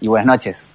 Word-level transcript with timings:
y 0.00 0.08
buenas 0.08 0.26
noches. 0.26 0.66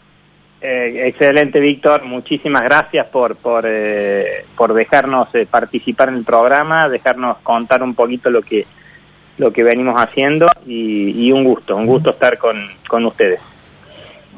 Eh, 0.62 1.08
excelente, 1.08 1.60
Víctor. 1.60 2.06
Muchísimas 2.06 2.64
gracias 2.64 3.06
por, 3.08 3.36
por, 3.36 3.66
eh, 3.68 4.46
por 4.58 4.74
dejarnos 4.74 5.28
eh, 5.34 5.46
participar 5.50 6.10
en 6.10 6.16
el 6.16 6.24
programa, 6.24 6.90
dejarnos 6.90 7.38
contar 7.44 7.84
un 7.84 7.94
poquito 7.94 8.30
lo 8.30 8.42
que, 8.42 8.66
lo 9.38 9.54
que 9.54 9.64
venimos 9.64 9.96
haciendo 10.02 10.48
y, 10.66 11.32
un 11.32 11.44
gusto, 11.44 11.76
un 11.76 11.86
gusto 11.86 12.12
estar 12.12 12.38
con, 12.38 12.68
con 12.88 13.06
ustedes. 13.06 13.40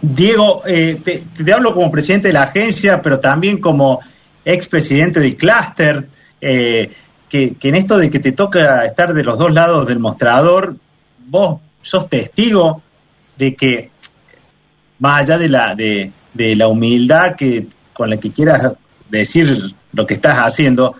Diego, 0.01 0.61
te, 0.65 0.97
te, 0.99 1.53
hablo 1.53 1.73
como 1.73 1.89
presidente 1.89 2.27
de 2.27 2.33
la 2.33 2.43
agencia, 2.43 3.01
pero 3.01 3.19
también 3.19 3.59
como 3.59 4.01
expresidente 4.43 5.19
del 5.19 5.35
clúster, 5.35 6.07
que, 6.39 6.91
que 7.29 7.69
en 7.69 7.75
esto 7.75 7.97
de 7.97 8.09
que 8.09 8.19
te 8.19 8.31
toca 8.33 8.85
estar 8.85 9.13
de 9.13 9.23
los 9.23 9.39
dos 9.39 9.51
lados 9.51 9.87
del 9.87 9.99
mostrador, 9.99 10.75
vos 11.25 11.59
sos 11.81 12.07
testigo 12.09 12.81
de 13.37 13.55
que 13.55 13.89
más 14.99 15.21
allá 15.21 15.37
de 15.37 15.49
la, 15.49 15.75
de, 15.75 16.11
la 16.55 16.67
humildad 16.67 17.35
que, 17.35 17.67
con 17.93 18.09
la 18.09 18.17
que 18.17 18.31
quieras 18.31 18.73
decir 19.09 19.73
lo 19.93 20.05
que 20.05 20.15
estás 20.15 20.37
haciendo, 20.37 20.95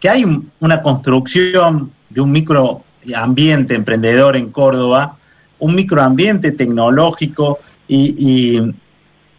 que 0.00 0.08
hay 0.08 0.24
una 0.60 0.82
construcción 0.82 1.92
de 2.08 2.20
un 2.20 2.30
microambiente 2.30 3.74
emprendedor 3.74 4.36
en 4.36 4.50
Córdoba, 4.50 5.16
un 5.58 5.74
microambiente 5.74 6.52
tecnológico 6.52 7.58
y, 7.88 8.60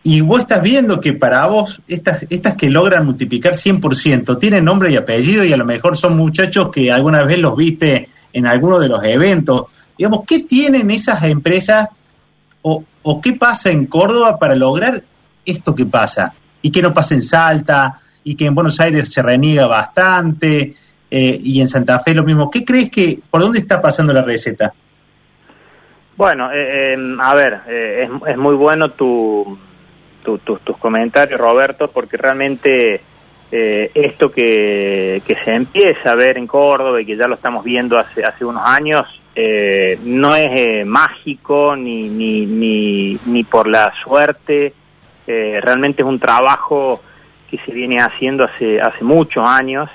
y, 0.04 0.22
vos 0.22 0.42
estás 0.42 0.62
viendo 0.62 1.00
que 1.00 1.14
para 1.14 1.46
vos 1.46 1.82
estas, 1.88 2.26
estas 2.30 2.56
que 2.56 2.70
logran 2.70 3.06
multiplicar 3.06 3.54
100% 3.54 4.38
tienen 4.38 4.66
nombre 4.66 4.92
y 4.92 4.96
apellido 4.96 5.46
y 5.46 5.54
a 5.54 5.58
lo 5.58 5.66
mejor 5.66 5.96
son 5.96 6.18
muchachos 6.18 6.70
que 6.72 6.92
alguna 6.92 7.24
vez 7.24 7.40
los 7.40 7.56
viste 7.56 8.10
en 8.34 8.46
alguno 8.48 8.80
de 8.80 8.90
los 8.90 9.04
eventos. 9.04 9.72
Digamos, 9.98 10.22
¿qué 10.28 10.40
tienen 10.40 10.90
esas 10.92 11.24
empresas 11.24 11.90
o, 13.04 13.22
qué 13.22 13.34
pasa 13.34 13.72
en 13.72 13.86
Córdoba 13.86 14.38
para 14.38 14.56
lograr 14.56 15.04
esto 15.46 15.76
que 15.76 15.86
pasa 15.86 16.34
y 16.62 16.72
que 16.72 16.82
no 16.82 16.94
pasa 16.94 17.16
en 17.16 17.22
Salta 17.22 18.00
y 18.24 18.36
que 18.36 18.46
en 18.46 18.56
Buenos 18.56 18.80
Aires 18.80 19.12
se 19.12 19.22
reniega 19.22 19.68
bastante 19.68 20.76
eh, 21.10 21.40
y 21.42 21.62
en 21.62 21.68
Santa 21.68 22.00
Fe 22.00 22.14
lo 22.14 22.24
mismo. 22.24 22.50
¿Qué 22.50 22.64
crees 22.64 22.90
que, 22.90 23.20
por 23.30 23.42
dónde 23.42 23.60
está 23.60 23.82
pasando 23.82 24.14
la 24.14 24.22
receta? 24.22 24.74
Bueno, 26.16 26.52
eh, 26.52 26.94
em, 26.94 27.20
a 27.20 27.34
ver, 27.34 27.62
eh, 27.68 28.10
es, 28.28 28.38
muy 28.38 28.56
bueno 28.56 28.92
tu, 28.92 29.58
tus 30.24 30.78
comentarios, 30.78 31.40
Roberto, 31.40 31.90
porque 31.90 32.18
realmente 32.18 33.02
esto 33.52 34.32
que, 34.32 35.24
que, 35.26 35.34
se 35.34 35.56
empieza 35.56 36.12
a 36.12 36.16
ver 36.16 36.38
en 36.38 36.46
Córdoba 36.46 37.02
y 37.02 37.06
que 37.06 37.18
ya 37.18 37.28
lo 37.28 37.34
estamos 37.34 37.64
viendo 37.64 37.98
hace, 37.98 38.24
hace 38.24 38.46
unos 38.46 38.62
años, 38.64 39.19
eh, 39.36 40.00
no 40.04 40.36
es 40.36 40.52
eh, 40.52 40.86
mágico 40.86 41.76
ni, 41.76 42.10
ni, 42.10 43.18
ni, 43.26 43.44
por 43.44 43.68
la 43.68 43.94
suerte, 44.04 44.74
eh, 45.28 45.60
realmente 45.62 46.02
es 46.02 46.08
un 46.08 46.20
trabajo 46.20 47.02
que 47.50 47.58
se 47.60 47.72
viene 47.72 48.00
haciendo 48.00 48.44
hace, 48.44 48.82
hace 48.82 49.04
muchos 49.04 49.46
años, 49.46 49.90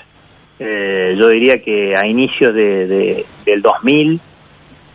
yo 0.58 1.28
diría 1.28 1.62
que 1.62 1.94
a 1.94 2.06
inicios 2.06 2.54
de, 2.54 3.26
del 3.44 3.60
2000, 3.60 4.18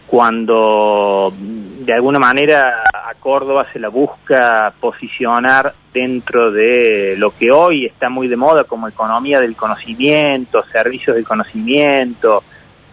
cuando 0.08 1.32
de 1.38 1.94
alguna 1.94 2.18
manera 2.18 2.82
a 2.92 3.14
Córdoba 3.20 3.68
se 3.72 3.78
la 3.78 3.90
busca 3.90 4.74
posicionar 4.80 5.76
dentro 5.94 6.52
de 6.52 7.14
lo 7.18 7.36
que 7.36 7.52
hoy 7.52 7.86
está 7.86 8.10
muy 8.10 8.28
de 8.28 8.36
moda 8.36 8.64
como 8.64 8.88
economía 8.88 9.40
del 9.40 9.56
conocimiento, 9.56 10.66
servicios 10.72 11.16
del 11.16 11.28
conocimiento, 11.28 12.44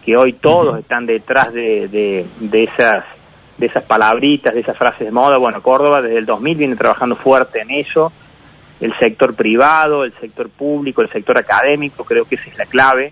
que 0.07 0.15
hoy 0.15 0.31
todos 0.31 0.79
están 0.79 1.05
detrás 1.05 1.51
de, 1.51 1.89
de, 2.39 2.63
esas 2.63 3.03
de 3.57 3.65
esas 3.65 3.83
palabritas, 3.83 4.53
de 4.53 4.61
esas 4.61 4.77
frases 4.77 5.01
de 5.01 5.11
moda. 5.11 5.35
Bueno, 5.35 5.61
Córdoba 5.61 6.01
desde 6.01 6.19
el 6.19 6.25
2000 6.25 6.57
viene 6.57 6.75
trabajando 6.77 7.17
fuerte 7.17 7.59
en 7.59 7.71
eso. 7.71 8.13
El 8.79 8.97
sector 8.99 9.33
privado, 9.35 10.05
el 10.05 10.13
sector 10.13 10.47
público, 10.49 11.01
el 11.01 11.09
sector 11.09 11.37
académico, 11.37 12.05
creo 12.05 12.23
que 12.23 12.35
esa 12.35 12.49
es 12.49 12.57
la 12.57 12.67
clave, 12.67 13.11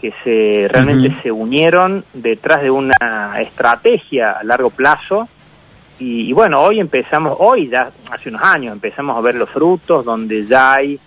que 0.00 0.14
se 0.24 0.66
realmente 0.66 1.14
se 1.22 1.30
unieron 1.30 2.06
detrás 2.14 2.62
de 2.62 2.70
una 2.70 3.34
estrategia 3.42 4.30
a 4.30 4.44
largo 4.44 4.70
plazo. 4.70 5.28
Y, 5.98 6.30
y, 6.30 6.32
bueno, 6.32 6.62
hoy 6.62 6.80
empezamos, 6.80 7.36
hoy 7.38 7.68
ya 7.68 7.90
hace 8.10 8.30
unos 8.30 8.40
años 8.40 8.72
empezamos 8.72 9.14
a 9.14 9.20
ver 9.20 9.34
los 9.34 9.50
frutos 9.50 10.02
donde 10.02 10.46
ya 10.46 10.72
hay 10.72 10.98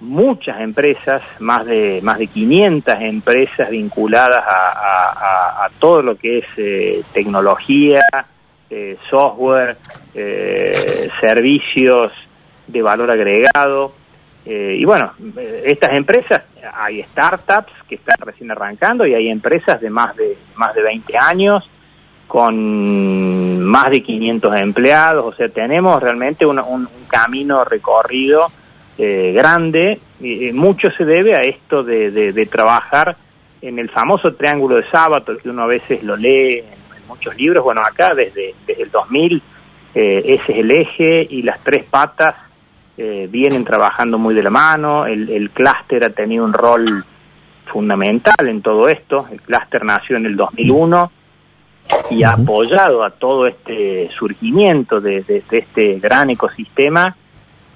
muchas 0.00 0.60
empresas, 0.60 1.22
más 1.38 1.66
de, 1.66 2.00
más 2.02 2.18
de 2.18 2.26
500 2.26 3.00
empresas 3.00 3.70
vinculadas 3.70 4.42
a, 4.46 5.68
todo 5.78 6.02
lo 6.02 6.16
que 6.16 6.38
es 6.38 6.46
eh, 6.56 7.02
tecnología, 7.12 8.02
eh, 8.68 8.98
software, 9.08 9.78
eh, 10.14 11.08
servicios 11.20 12.12
de 12.66 12.82
valor 12.82 13.10
agregado. 13.10 13.94
y 14.44 14.84
bueno, 14.84 15.12
estas 15.64 15.92
empresas, 15.92 16.42
hay 16.74 17.02
startups 17.02 17.72
que 17.88 17.94
están 17.94 18.16
recién 18.20 18.50
arrancando 18.50 19.06
y 19.06 19.14
hay 19.14 19.28
empresas 19.28 19.80
de 19.80 19.90
más 19.90 20.16
de, 20.16 20.36
más 20.56 20.74
de 20.74 20.82
20 20.82 21.16
años 21.16 21.70
con 22.26 23.62
más 23.62 23.90
de 23.90 24.02
500 24.02 24.56
empleados, 24.56 25.24
o 25.24 25.36
sea, 25.36 25.48
tenemos 25.48 26.02
realmente 26.02 26.46
un, 26.46 26.58
un 26.58 26.88
camino 27.08 27.64
recorrido 27.64 28.50
eh, 29.02 29.32
grande, 29.32 29.98
y 30.20 30.52
mucho 30.52 30.90
se 30.90 31.06
debe 31.06 31.34
a 31.34 31.42
esto 31.42 31.82
de, 31.82 32.48
trabajar 32.52 33.16
en 33.62 33.78
el 33.78 33.88
famoso 33.88 34.34
triángulo 34.34 34.76
de 34.76 34.82
sábado, 34.90 35.38
que 35.38 35.48
uno 35.48 35.62
a 35.62 35.66
veces 35.66 36.02
lo 36.02 36.16
lee 36.16 36.58
en, 36.58 37.06
muchos 37.08 37.34
libros, 37.38 37.64
bueno, 37.64 37.80
acá 37.80 38.14
desde, 38.14 38.54
desde 38.66 38.82
el 38.82 38.90
2000 38.90 39.42
eh, 39.94 40.22
ese 40.26 40.52
es 40.52 40.58
el 40.58 40.70
eje 40.70 41.26
y 41.30 41.40
las 41.40 41.60
tres 41.64 41.82
patas 41.84 42.34
eh, 42.98 43.26
vienen 43.30 43.64
trabajando 43.64 44.18
muy 44.18 44.34
de 44.34 44.42
la 44.42 44.50
mano, 44.50 45.06
el, 45.06 45.30
el 45.30 45.48
clúster 45.48 46.04
ha 46.04 46.10
tenido 46.10 46.44
un 46.44 46.52
rol 46.52 47.02
fundamental 47.64 48.48
en 48.48 48.60
todo 48.60 48.86
esto, 48.86 49.26
el 49.32 49.40
clúster 49.40 49.82
nació 49.82 50.18
en 50.18 50.26
el 50.26 50.36
2001 50.36 51.10
y 52.10 52.22
ha 52.22 52.32
apoyado 52.32 53.02
a 53.02 53.10
todo 53.10 53.46
este 53.46 54.10
surgimiento 54.10 55.00
de 55.00 55.24
este 55.50 55.98
gran 55.98 56.28
ecosistema 56.28 57.16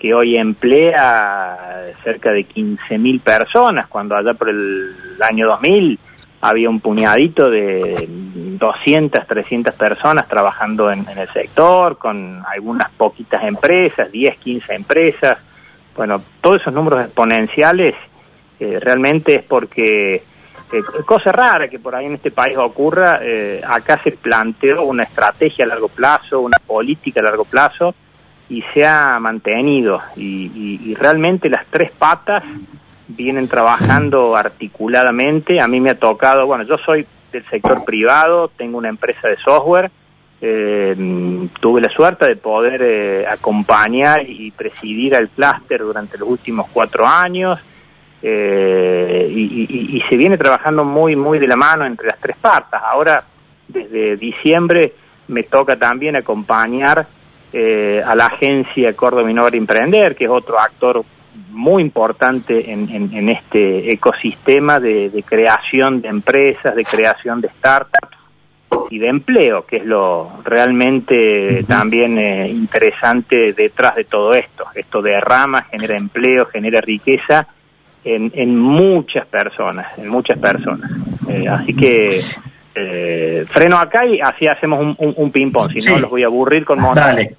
que 0.04 0.12
hoy 0.12 0.36
emplea 0.36 1.94
cerca 2.02 2.30
de 2.30 2.46
15.000 2.46 3.22
personas, 3.22 3.86
cuando 3.86 4.14
allá 4.14 4.34
por 4.34 4.50
el 4.50 4.94
año 5.26 5.46
2000 5.46 5.98
había 6.42 6.68
un 6.68 6.78
puñadito 6.80 7.48
de 7.48 8.06
200, 8.06 9.26
300 9.26 9.72
personas 9.72 10.28
trabajando 10.28 10.92
en, 10.92 11.06
el 11.08 11.26
sector, 11.32 11.96
con 11.96 12.42
algunas 12.46 12.90
poquitas 12.90 13.44
empresas, 13.44 14.12
10, 14.12 14.36
15 14.36 14.74
empresas. 14.74 15.38
Bueno, 15.96 16.20
todos 16.42 16.60
esos 16.60 16.74
números 16.74 17.02
exponenciales 17.02 17.94
eh, 18.60 18.78
realmente 18.82 19.36
es 19.36 19.42
porque, 19.42 20.16
eh, 20.16 20.82
cosa 21.06 21.32
rara 21.32 21.68
que 21.68 21.78
por 21.78 21.94
ahí 21.94 22.04
en 22.04 22.16
este 22.16 22.30
país 22.30 22.58
ocurra, 22.58 23.20
eh, 23.22 23.62
acá 23.66 23.98
se 24.04 24.12
planteó 24.12 24.82
una 24.82 25.04
estrategia 25.04 25.64
a 25.64 25.68
largo 25.68 25.88
plazo, 25.88 26.42
una 26.42 26.58
política 26.58 27.20
a 27.20 27.22
largo 27.22 27.46
plazo, 27.46 27.94
y 28.48 28.62
se 28.74 28.84
ha 28.84 29.18
mantenido 29.20 30.02
y, 30.16 30.94
realmente 30.94 31.48
las 31.48 31.66
tres 31.66 31.90
patas 31.90 32.42
vienen 33.08 33.48
trabajando 33.48 34.36
articuladamente. 34.36 35.60
A 35.60 35.68
mí 35.68 35.80
me 35.80 35.90
ha 35.90 35.98
tocado, 35.98 36.46
bueno, 36.46 36.64
yo 36.64 36.78
soy 36.78 37.06
del 37.32 37.44
sector 37.46 37.84
privado, 37.84 38.48
tengo 38.48 38.78
una 38.78 38.88
empresa 38.88 39.28
de 39.28 39.36
software, 39.36 39.90
eh, 40.40 41.48
tuve 41.60 41.80
la 41.80 41.88
suerte 41.88 42.26
de 42.26 42.36
poder 42.36 42.80
eh, 42.82 43.26
acompañar 43.26 44.28
y 44.28 44.50
presidir 44.52 45.16
al 45.16 45.28
clúster 45.28 45.80
durante 45.80 46.18
los 46.18 46.28
últimos 46.28 46.66
cuatro 46.72 47.06
años 47.06 47.58
eh, 48.22 49.28
y, 49.30 49.96
y, 49.96 50.00
se 50.08 50.16
viene 50.16 50.38
trabajando 50.38 50.84
muy, 50.84 51.16
muy 51.16 51.38
de 51.38 51.46
la 51.46 51.56
mano 51.56 51.84
entre 51.84 52.06
las 52.06 52.18
tres 52.18 52.36
patas. 52.36 52.80
Ahora, 52.84 53.24
desde 53.68 54.16
diciembre, 54.16 54.94
me 55.28 55.42
toca 55.42 55.76
también 55.76 56.16
acompañar 56.16 57.06
eh, 57.56 58.02
a 58.04 58.16
la 58.16 58.26
agencia 58.26 58.96
Córdoba 58.96 59.30
Innovar 59.30 59.54
Emprender, 59.54 60.16
que 60.16 60.24
es 60.24 60.30
otro 60.30 60.58
actor 60.58 61.04
muy 61.50 61.82
importante 61.82 62.72
en, 62.72 63.28
este 63.28 63.92
ecosistema 63.92 64.80
de, 64.80 65.22
creación 65.24 66.00
de 66.00 66.08
empresas, 66.08 66.74
de 66.74 66.84
creación 66.84 67.40
de 67.40 67.50
startups 67.50 68.18
y 68.90 68.98
de 68.98 69.06
empleo, 69.06 69.64
que 69.66 69.76
es 69.76 69.84
lo 69.84 70.32
realmente 70.42 71.64
también 71.68 72.18
eh, 72.18 72.48
interesante 72.48 73.52
detrás 73.52 73.94
de 73.94 74.02
todo 74.02 74.34
esto. 74.34 74.64
Esto 74.74 75.00
derrama, 75.00 75.62
genera 75.70 75.96
empleo, 75.96 76.46
genera 76.46 76.80
riqueza 76.80 77.46
en, 78.02 78.58
muchas 78.58 79.26
personas, 79.26 79.96
en 79.96 80.08
muchas 80.08 80.38
personas. 80.38 80.90
Eh, 81.28 81.46
así 81.46 81.72
que 81.72 82.20
freno 83.46 83.78
acá 83.78 84.04
y 84.04 84.20
así 84.20 84.48
hacemos 84.48 84.96
un, 84.98 85.30
ping-pong, 85.30 85.70
si 85.70 85.88
no 85.88 86.00
los 86.00 86.10
voy 86.10 86.24
a 86.24 86.26
aburrir 86.26 86.64
con 86.64 86.82
Dale 86.92 87.36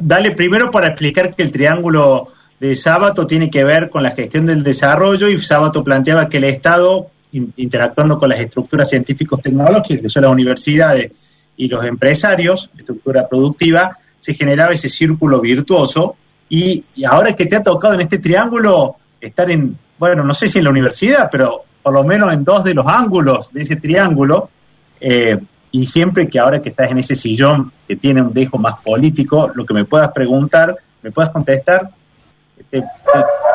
dale 0.00 0.32
primero 0.32 0.70
para 0.70 0.88
explicar 0.88 1.34
que 1.34 1.42
el 1.42 1.50
triángulo 1.50 2.28
de 2.58 2.74
Sábato 2.74 3.26
tiene 3.26 3.50
que 3.50 3.64
ver 3.64 3.88
con 3.88 4.02
la 4.02 4.10
gestión 4.10 4.46
del 4.46 4.62
desarrollo 4.62 5.28
y 5.28 5.38
Sábato 5.38 5.82
planteaba 5.82 6.28
que 6.28 6.36
el 6.36 6.44
Estado, 6.44 7.08
interactuando 7.32 8.18
con 8.18 8.28
las 8.28 8.40
estructuras 8.40 8.88
científicos 8.90 9.40
tecnológicas, 9.40 10.02
que 10.02 10.08
son 10.08 10.22
las 10.22 10.32
universidades 10.32 11.48
y 11.56 11.68
los 11.68 11.84
empresarios, 11.84 12.70
estructura 12.76 13.28
productiva, 13.28 13.96
se 14.18 14.34
generaba 14.34 14.72
ese 14.72 14.88
círculo 14.88 15.40
virtuoso. 15.40 16.16
Y, 16.48 16.84
ahora 17.06 17.32
que 17.32 17.46
te 17.46 17.56
ha 17.56 17.62
tocado 17.62 17.94
en 17.94 18.00
este 18.00 18.18
triángulo 18.18 18.96
estar 19.20 19.50
en, 19.50 19.76
bueno, 19.98 20.24
no 20.24 20.34
sé 20.34 20.48
si 20.48 20.58
en 20.58 20.64
la 20.64 20.70
universidad, 20.70 21.28
pero 21.30 21.64
por 21.82 21.94
lo 21.94 22.04
menos 22.04 22.32
en 22.32 22.44
dos 22.44 22.64
de 22.64 22.74
los 22.74 22.86
ángulos 22.86 23.52
de 23.52 23.62
ese 23.62 23.76
triángulo, 23.76 24.50
eh, 25.00 25.38
y 25.72 25.86
siempre 25.86 26.28
que 26.28 26.38
ahora 26.38 26.60
que 26.60 26.70
estás 26.70 26.90
en 26.90 26.98
ese 26.98 27.14
sillón 27.14 27.72
que 27.86 27.96
tiene 27.96 28.22
un 28.22 28.32
dejo 28.32 28.58
más 28.58 28.74
político, 28.82 29.50
lo 29.54 29.64
que 29.64 29.74
me 29.74 29.84
puedas 29.84 30.10
preguntar, 30.10 30.76
me 31.02 31.12
puedas 31.12 31.30
contestar, 31.30 31.90
te, 32.68 32.82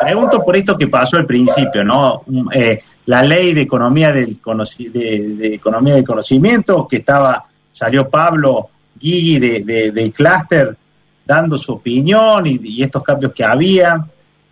pregunto 0.00 0.42
por 0.44 0.56
esto 0.56 0.76
que 0.76 0.88
pasó 0.88 1.16
al 1.16 1.26
principio, 1.26 1.84
¿no? 1.84 2.22
Eh, 2.52 2.78
la 3.06 3.22
ley 3.22 3.54
de 3.54 3.62
economía 3.62 4.12
del 4.12 4.38
de, 4.92 5.54
economía 5.54 5.94
del 5.94 6.04
conocimiento 6.04 6.86
que 6.88 6.96
estaba 6.96 7.46
salió 7.70 8.08
Pablo 8.08 8.68
Guigui 8.98 9.38
de, 9.38 9.92
del 9.92 10.12
clúster 10.12 10.76
dando 11.24 11.56
su 11.58 11.72
opinión 11.72 12.46
y, 12.46 12.58
y, 12.62 12.82
estos 12.82 13.02
cambios 13.02 13.32
que 13.32 13.44
había. 13.44 14.06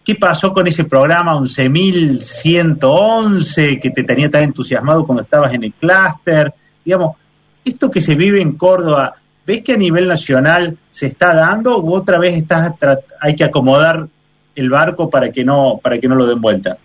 ¿Qué 0.05 0.17
pasó 0.17 0.53
con 0.53 0.67
ese 0.67 0.85
programa 0.85 1.35
11.111 1.37 3.81
que 3.81 3.91
te 3.91 4.03
tenía 4.03 4.31
tan 4.31 4.45
entusiasmado 4.45 5.07
cuando 5.07 5.23
estabas 5.23 5.55
en 5.55 5.65
el 5.65 5.73
clúster? 5.73 6.53
Digamos, 6.85 7.17
esto 7.65 7.91
que 7.91 8.01
se 8.01 8.15
vive 8.15 8.41
en 8.41 8.53
Córdoba, 8.53 9.15
¿ves 9.47 9.63
que 9.63 9.73
a 9.73 9.77
nivel 9.77 10.07
nacional 10.07 10.77
se 10.91 11.07
está 11.07 11.35
dando 11.35 11.77
o 11.77 11.95
otra 11.95 12.19
vez 12.19 12.35
estás 12.35 12.73
hay 13.21 13.35
que 13.35 13.45
acomodar 13.45 14.07
el 14.55 14.71
barco 14.71 15.11
para 15.11 15.31
que 15.31 15.45
no 15.45 15.81
para 15.83 15.99
que 15.99 16.09
no 16.09 16.15
lo 16.15 16.27
den 16.27 16.41
vuelta? 16.41 16.79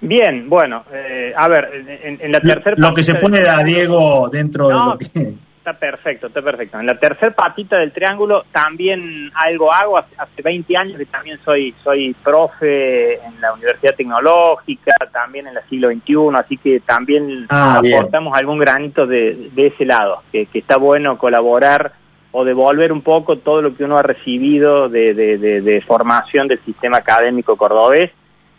Bien, 0.00 0.48
bueno, 0.48 0.84
eh, 0.92 1.32
a 1.36 1.46
ver, 1.46 1.70
en, 2.02 2.32
la 2.32 2.40
tercera... 2.40 2.74
Lo, 2.76 2.92
que 2.92 3.04
se 3.04 3.14
pone 3.14 3.38
a 3.48 3.62
Diego 3.62 4.28
dentro 4.28 4.66
de 4.66 4.74
lo 4.74 4.98
que... 4.98 5.34
Está 5.62 5.74
perfecto, 5.74 6.26
está 6.26 6.42
perfecto. 6.42 6.80
En 6.80 6.86
la 6.86 6.98
tercera 6.98 7.32
patita 7.32 7.78
del 7.78 7.92
triángulo 7.92 8.44
también 8.50 9.30
algo 9.32 9.72
hago. 9.72 9.96
Hace, 9.96 10.42
20 10.42 10.76
años 10.76 10.98
que 10.98 11.06
también 11.06 11.38
soy 11.44 11.72
soy 11.84 12.12
profe 12.14 13.22
en 13.24 13.40
la 13.40 13.52
Universidad 13.52 13.94
Tecnológica, 13.94 14.92
también 15.12 15.46
en 15.46 15.54
la 15.54 15.62
siglo 15.68 15.88
XXI, 15.88 16.16
así 16.34 16.56
que 16.56 16.80
también 16.80 17.46
ah, 17.48 17.78
aportamos 17.78 18.36
algún 18.36 18.58
granito 18.58 19.06
de, 19.06 19.52
ese 19.54 19.84
lado, 19.84 20.24
que, 20.32 20.48
está 20.52 20.78
bueno 20.78 21.16
colaborar 21.16 21.92
o 22.32 22.44
devolver 22.44 22.92
un 22.92 23.02
poco 23.02 23.38
todo 23.38 23.62
lo 23.62 23.76
que 23.76 23.84
uno 23.84 23.98
ha 23.98 24.02
recibido 24.02 24.88
de, 24.88 25.84
formación 25.86 26.48
del 26.48 26.58
sistema 26.64 26.96
académico 26.96 27.56
cordobés, 27.56 28.10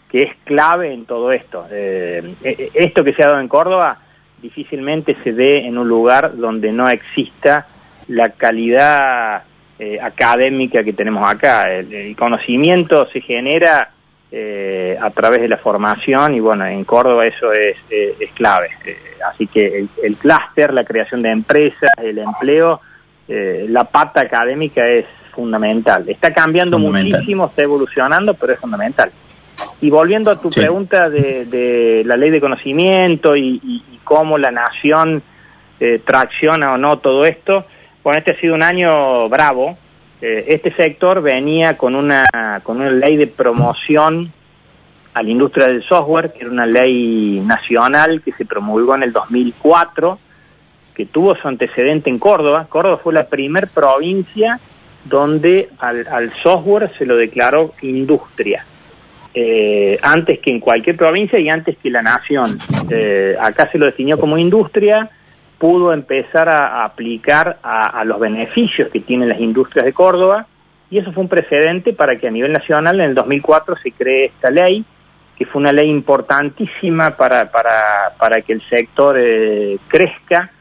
que 0.10 0.24
es 0.24 0.36
clave 0.46 0.94
en 0.94 1.06
todo 1.06 1.34
esto. 1.34 1.66
Eh, 1.70 2.34
eh, 2.46 2.72
esto 2.74 3.04
que 3.04 3.14
se 3.14 3.24
ha 3.24 3.28
dado 3.28 3.42
en 3.42 3.50
Córdoba 3.50 4.03
difícilmente 4.44 5.16
se 5.24 5.31
dé 5.31 5.66
en 5.66 5.78
un 5.78 5.88
lugar 5.88 6.36
donde 6.36 6.72
no 6.74 6.90
exista 6.90 7.66
la 8.10 8.30
calidad 8.30 9.44
eh, 9.80 9.98
académica 10.01 10.84
que 10.84 10.92
tenemos 10.92 11.28
acá. 11.28 11.74
El, 11.74 12.16
conocimiento 12.18 13.07
se 13.10 13.22
genera 13.22 13.92
eh, 14.31 14.98
a 15.01 15.10
través 15.12 15.42
de 15.42 15.48
la 15.48 15.57
formación 15.57 16.36
y 16.36 16.42
bueno, 16.42 16.66
en 16.66 16.84
Córdoba 16.84 17.25
eso 17.25 17.54
es, 17.54 17.78
es 17.90 18.31
clave. 18.34 18.69
Eh, 18.86 18.98
así 19.31 19.48
que 19.48 19.80
el, 19.80 19.90
el 20.04 20.18
clúster, 20.18 20.74
la 20.74 20.84
creación 20.84 21.22
de 21.22 21.31
empresas, 21.31 21.92
el 21.98 22.19
empleo, 22.19 22.81
la 23.25 23.86
pata 23.86 24.22
académica 24.22 24.86
es 24.86 25.06
fundamental. 25.34 26.07
Está 26.07 26.34
cambiando 26.34 26.78
muchísimo, 26.78 27.48
está 27.48 27.63
evolucionando, 27.63 28.34
pero 28.34 28.54
es 28.54 28.60
fundamental. 28.60 29.12
Y 29.83 29.89
volviendo 29.89 30.31
a 30.31 30.39
tu 30.39 30.50
pregunta 30.50 31.09
de, 31.09 32.03
la 32.06 32.15
ley 32.15 32.30
de 32.30 32.39
conocimiento 32.39 33.35
y, 33.35 33.83
cómo 34.06 34.38
la 34.38 34.50
nación 34.50 35.21
eh, 35.77 36.00
tracciona 36.06 36.71
o 36.71 36.77
no 36.77 37.00
todo 37.00 37.25
esto, 37.25 37.65
bueno, 38.01 38.18
este 38.18 38.31
ha 38.31 38.39
sido 38.39 38.56
un 38.56 38.63
año 38.63 39.27
bravo. 39.27 39.77
Eh, 40.21 40.45
este 40.47 40.71
sector 40.71 41.21
venía 41.21 41.75
con 41.75 41.95
una, 41.95 42.25
con 42.63 42.80
una 42.80 42.91
ley 42.91 43.18
de 43.18 43.27
promoción 43.27 44.31
a 45.13 45.21
la 45.21 45.30
industria 45.30 45.68
del 45.68 45.83
software, 45.83 46.31
que 46.31 46.44
era 46.44 46.50
una 46.50 46.65
ley 46.65 47.44
nacional 47.45 48.21
que 48.21 48.31
se 48.31 48.45
promulgó 48.45 48.95
en 48.95 49.03
el 49.03 49.12
2004, 49.12 50.18
que 50.95 51.06
tuvo 51.07 51.35
su 51.35 51.45
antecedente 51.45 52.09
en 52.09 52.19
Córdoba. 52.19 52.68
Córdoba 52.69 53.01
fue 53.03 53.13
la 53.13 53.27
primer 53.27 53.68
provincia 53.68 54.62
donde 55.03 55.71
al, 55.80 56.07
al 56.07 56.31
software 56.35 56.89
se 56.97 57.06
lo 57.06 57.18
declaró 57.18 57.74
industria. 57.81 58.65
Eh, 59.35 59.97
antes 60.03 60.38
que 60.38 60.51
en 60.51 60.59
cualquier 60.59 60.95
provincia 60.95 61.39
y 61.39 61.50
antes 61.50 61.75
que 61.81 61.89
la 61.89 62.03
nación. 62.03 62.56
Eh, 62.89 63.35
acá 63.39 63.68
se 63.71 63.80
lo 63.80 63.88
definió 63.88 64.19
como 64.19 64.38
industria, 64.38 65.09
pudo 65.57 65.91
empezar 65.91 66.47
a, 66.50 66.83
aplicar 66.83 67.57
a, 67.63 68.03
los 68.06 68.19
beneficios 68.19 68.89
que 68.89 69.00
tienen 69.00 69.30
las 69.30 69.39
industrias 69.39 69.85
de 69.85 69.94
Córdoba 69.94 70.45
y 70.91 71.00
eso 71.00 71.12
fue 71.12 71.24
un 71.24 71.30
precedente 71.30 71.94
para 71.94 72.18
que 72.18 72.27
a 72.27 72.31
nivel 72.31 72.53
nacional 72.53 73.00
en 73.00 73.09
el 73.09 73.15
2004 73.15 73.75
se 73.77 73.91
cree 73.91 74.25
esta 74.25 74.51
ley, 74.51 74.85
que 75.35 75.47
fue 75.47 75.62
una 75.62 75.71
ley 75.71 75.89
importantísima 75.89 77.18
para, 77.18 77.50
para, 77.50 78.13
para 78.19 78.41
que 78.41 78.53
el 78.53 78.62
sector 78.62 79.15
eh, 79.18 79.80
crezca. 79.88 80.51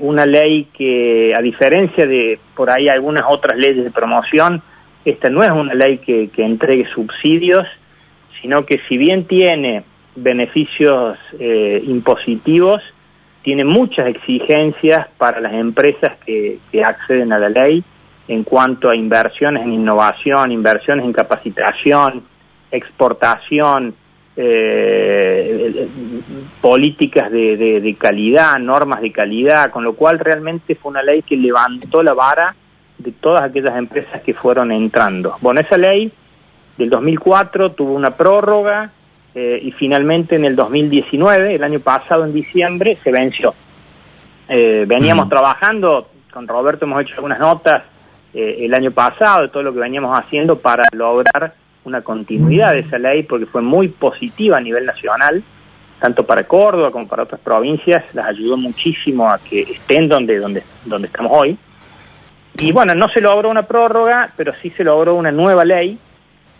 una 0.00 0.26
ley 0.26 0.68
que, 0.72 1.34
a 1.34 1.40
diferencia 1.40 2.06
de 2.06 2.38
por 2.54 2.68
ahí 2.68 2.90
algunas 2.90 3.24
otras 3.26 3.56
leyes 3.56 3.84
de 3.84 3.90
promoción, 3.90 4.62
esta 5.06 5.30
no 5.30 5.42
es 5.42 5.50
una 5.50 5.72
ley 5.72 5.98
que, 5.98 6.28
que 6.28 6.44
entregue 6.44 6.86
subsidios, 6.86 7.66
sino 8.40 8.66
que 8.66 8.80
si 8.88 8.96
bien 8.96 9.24
tiene 9.24 9.84
beneficios 10.14 11.18
eh, 11.38 11.82
impositivos, 11.86 12.82
tiene 13.42 13.64
muchas 13.64 14.08
exigencias 14.08 15.06
para 15.18 15.40
las 15.40 15.52
empresas 15.52 16.14
que, 16.24 16.58
acceden 16.84 17.32
a 17.32 17.38
la 17.38 17.48
ley 17.48 17.84
en 18.28 18.42
cuanto 18.42 18.90
a 18.90 18.96
inversiones 18.96 19.62
en 19.62 19.72
innovación, 19.72 20.50
inversiones 20.50 21.04
en 21.04 21.12
capacitación, 21.12 22.24
exportación, 22.72 23.94
eh, 24.36 25.88
políticas 26.60 27.30
de, 27.30 27.96
calidad, 27.98 28.58
normas 28.58 29.00
de 29.00 29.12
calidad, 29.12 29.70
con 29.70 29.84
lo 29.84 29.94
cual 29.94 30.18
realmente 30.18 30.74
fue 30.74 30.90
una 30.90 31.02
ley 31.02 31.22
que 31.22 31.36
levantó 31.36 32.02
la 32.02 32.14
vara 32.14 32.54
de 32.98 33.12
todas 33.12 33.44
aquellas 33.44 33.76
empresas 33.76 34.22
que 34.22 34.34
fueron 34.34 34.72
entrando. 34.72 35.36
Bueno, 35.40 35.60
esa 35.60 35.76
ley 35.76 36.10
del 36.76 36.90
2004 36.90 37.72
tuvo 37.72 37.94
una 37.94 38.16
prórroga 38.16 38.90
eh, 39.34 39.60
y 39.62 39.72
finalmente 39.72 40.36
en 40.36 40.44
el 40.44 40.56
2019, 40.56 41.56
el 41.56 41.64
año 41.64 41.80
pasado 41.80 42.24
en 42.24 42.32
diciembre, 42.32 42.98
se 43.02 43.12
venció. 43.12 43.54
Eh, 44.48 44.84
veníamos 44.86 45.28
trabajando, 45.28 46.08
con 46.32 46.46
Roberto 46.46 46.84
hemos 46.84 47.02
hecho 47.02 47.14
algunas 47.16 47.38
notas 47.38 47.82
eh, 48.32 48.58
el 48.60 48.72
año 48.74 48.92
pasado 48.92 49.42
de 49.42 49.48
todo 49.48 49.62
lo 49.62 49.74
que 49.74 49.80
veníamos 49.80 50.18
haciendo 50.18 50.58
para 50.58 50.84
lograr 50.92 51.54
una 51.84 52.00
continuidad 52.02 52.72
de 52.72 52.80
esa 52.80 52.98
ley 52.98 53.22
porque 53.24 53.46
fue 53.46 53.62
muy 53.62 53.88
positiva 53.88 54.58
a 54.58 54.60
nivel 54.60 54.86
nacional, 54.86 55.42
tanto 56.00 56.26
para 56.26 56.44
Córdoba 56.44 56.90
como 56.90 57.08
para 57.08 57.24
otras 57.24 57.40
provincias, 57.40 58.04
las 58.14 58.26
ayudó 58.26 58.56
muchísimo 58.56 59.30
a 59.30 59.38
que 59.38 59.60
estén 59.60 60.08
donde, 60.08 60.38
donde, 60.38 60.62
donde 60.84 61.08
estamos 61.08 61.32
hoy. 61.34 61.58
Y 62.58 62.72
bueno, 62.72 62.94
no 62.94 63.08
se 63.10 63.20
logró 63.20 63.50
una 63.50 63.64
prórroga, 63.64 64.32
pero 64.36 64.54
sí 64.62 64.70
se 64.70 64.82
logró 64.82 65.14
una 65.14 65.30
nueva 65.30 65.64
ley 65.64 65.98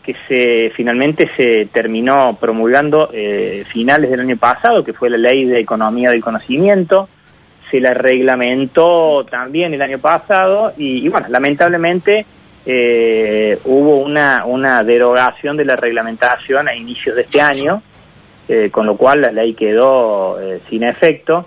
que 0.07 0.15
se 0.29 0.73
finalmente 0.73 1.29
se 1.37 1.67
terminó 1.67 2.39
promulgando 2.41 3.11
eh, 3.13 3.65
finales 3.69 4.09
del 4.09 4.21
año 4.21 4.37
pasado, 4.37 4.85
que 4.85 4.93
fue 4.93 5.11
la 5.11 5.19
ley 5.19 5.45
de 5.45 5.59
economía 5.59 6.11
del 6.11 6.23
conocimiento, 6.23 7.09
se 7.69 7.81
la 7.81 7.93
reglamentó 7.93 9.27
también 9.29 9.75
el 9.75 9.83
año 9.83 9.99
pasado 9.99 10.73
y, 10.77 11.09
bueno, 11.09 11.27
lamentablemente 11.29 12.25
eh, 12.65 13.59
hubo 13.65 13.97
una, 13.97 14.45
una 14.45 14.85
derogación 14.85 15.57
de 15.57 15.65
la 15.65 15.75
reglamentación 15.75 16.69
a 16.69 16.77
inicios 16.77 17.17
de 17.17 17.23
este 17.23 17.41
año, 17.41 17.83
eh, 18.49 18.71
con 18.71 18.87
lo 18.87 18.97
cual 18.97 19.23
la 19.23 19.33
ley 19.33 19.55
quedó 19.55 20.39
sin 20.71 20.85
efecto 20.85 21.47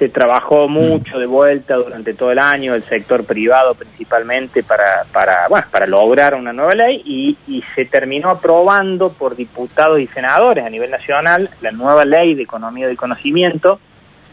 se 0.00 0.08
trabajó 0.08 0.66
mm. 0.66 0.72
mucho 0.72 1.18
de 1.18 1.26
vuelta 1.26 1.74
durante 1.74 2.14
todo 2.14 2.32
el 2.32 2.38
año, 2.38 2.74
el 2.74 2.82
sector 2.82 3.24
privado 3.24 3.74
principalmente, 3.74 4.62
para, 4.62 5.04
para, 5.12 5.46
bueno, 5.48 5.66
para 5.70 5.86
lograr 5.86 6.34
una 6.34 6.54
nueva 6.54 6.74
ley 6.74 7.02
y, 7.04 7.36
y, 7.46 7.62
se 7.74 7.84
terminó 7.84 8.30
aprobando 8.30 9.12
por 9.12 9.36
diputados 9.36 10.00
y 10.00 10.06
senadores 10.06 10.64
a 10.64 10.70
nivel 10.70 10.90
nacional 10.90 11.50
la 11.60 11.70
nueva 11.70 12.06
ley 12.06 12.34
de 12.34 12.44
economía 12.44 12.88
del 12.88 12.96
conocimiento 12.96 13.78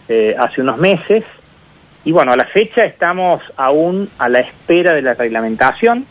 eh, 0.07 0.37
hace 0.39 0.61
unos 0.61 0.77
meses. 0.77 1.25
Y 2.05 2.13
bueno, 2.13 2.31
a 2.31 2.37
la 2.37 2.45
fecha 2.45 2.85
estamos 2.85 3.41
aún 3.57 4.09
a 4.19 4.29
la 4.29 4.39
espera 4.39 4.93
de 4.93 5.01
la 5.01 5.15
reglamentación. 5.15 6.05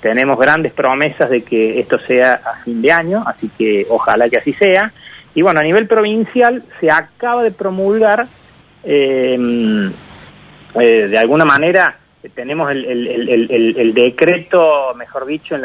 Tenemos 0.00 0.38
grandes 0.38 0.72
promesas 0.72 1.28
de 1.28 1.42
que 1.42 1.78
esto 1.78 1.98
sea 1.98 2.40
a 2.42 2.64
fin 2.64 2.80
de 2.80 2.90
año, 2.90 3.22
así 3.26 3.50
que 3.58 3.86
ojalá 3.90 4.30
que 4.30 4.38
así 4.38 4.54
sea. 4.54 4.94
Y 5.34 5.42
bueno, 5.42 5.60
a 5.60 5.62
nivel 5.62 5.86
provincial 5.86 6.64
se 6.80 6.90
acaba 6.90 7.42
de 7.42 7.50
promulgar 7.50 8.28
eh, 8.84 9.90
eh, 10.74 11.06
de 11.08 11.18
alguna 11.18 11.44
manera 11.44 11.98
tenemos 12.34 12.70
el, 12.70 13.92
decreto, 13.94 14.94
mejor 14.96 15.26
dicho, 15.26 15.54
en, 15.54 15.62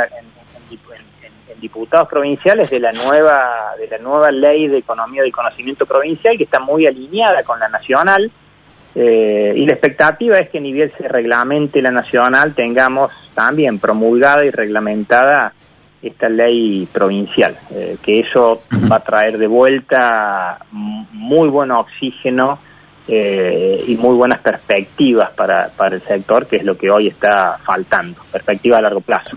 diputados 1.60 2.08
provinciales 2.08 2.70
de 2.70 2.80
la 2.80 2.94
nueva 2.94 3.76
de 3.78 3.88
la 3.90 3.98
nueva 3.98 4.32
ley 4.32 4.70
de 4.70 4.78
economía 4.78 5.26
y 5.26 5.32
conocimiento 5.32 5.86
provincial 5.86 6.38
que 6.38 6.46
está 6.46 6.60
muy 6.60 6.88
alineada 6.88 7.44
con 7.44 7.60
la 7.60 7.68
nacional. 7.68 8.32
Eh, 8.96 9.54
y 9.56 9.66
la 9.66 9.74
expectativa 9.74 10.40
es 10.40 10.50
que 10.50 10.58
a 10.58 10.62
nivel 10.62 10.92
se 10.98 11.08
reglamente 11.08 11.82
la 11.82 11.92
nacional 11.92 12.54
tengamos 12.56 13.12
también 13.36 13.78
promulgada 13.78 14.46
y 14.46 14.52
reglamentada 14.52 15.54
esta 16.02 16.30
ley 16.30 16.88
provincial, 16.92 17.58
eh, 17.72 17.98
que 18.02 18.22
eso 18.22 18.64
va 18.92 18.98
a 18.98 19.04
traer 19.04 19.38
de 19.38 19.48
vuelta 19.48 20.60
muy 20.72 21.50
buen 21.50 21.72
oxígeno 21.72 22.60
eh, 23.12 23.86
y 23.88 23.96
muy 23.96 24.16
buenas 24.16 24.40
perspectivas 24.40 25.32
para, 25.32 25.70
para 25.70 25.96
el 25.96 26.02
sector, 26.04 26.46
que 26.46 26.58
es 26.58 26.64
lo 26.64 26.78
que 26.78 26.92
hoy 26.92 27.08
está 27.08 27.58
faltando, 27.64 28.22
perspectiva 28.32 28.78
a 28.78 28.82
largo 28.82 29.02
plazo. 29.02 29.36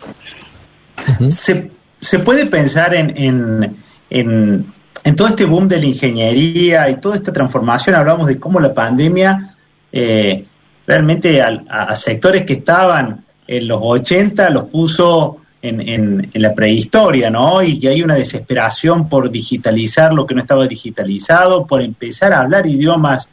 ¿Se, 1.31 1.71
se 1.99 2.19
puede 2.19 2.45
pensar 2.47 2.95
en, 2.95 3.17
en, 3.17 3.77
en, 4.11 4.67
en, 5.05 5.17
todo 5.17 5.29
este 5.29 5.47
boom 5.47 5.69
de 5.69 5.79
la 5.79 5.87
ingeniería 5.87 6.91
y 6.91 6.97
toda 6.97 7.17
esta 7.17 7.33
transformación? 7.33 7.97
Hablamos 7.97 8.29
de 8.29 8.39
cómo 8.39 8.61
la 8.61 8.75
pandemia 8.75 9.57
eh, 9.91 10.45
realmente 10.87 11.41
a, 11.41 11.63
a 11.69 11.97
sectores 11.97 12.45
que 12.45 12.55
estaban 12.55 13.25
en 13.47 13.69
los 13.69 13.81
80 13.83 14.51
los 14.51 14.65
puso 14.65 15.39
en, 15.63 15.81
en, 15.81 16.31
en, 16.31 16.43
la 16.43 16.55
prehistoria, 16.55 17.31
¿no? 17.31 17.63
Y 17.63 17.79
que 17.79 17.89
hay 17.89 18.03
una 18.03 18.17
desesperación 18.17 19.09
por 19.09 19.31
digitalizar 19.31 20.13
lo 20.13 20.27
que 20.27 20.35
no 20.35 20.43
estaba 20.43 20.67
digitalizado, 20.67 21.67
por 21.67 21.81
empezar 21.81 22.33
a 22.33 22.41
hablar 22.41 22.67
idiomas 22.67 23.31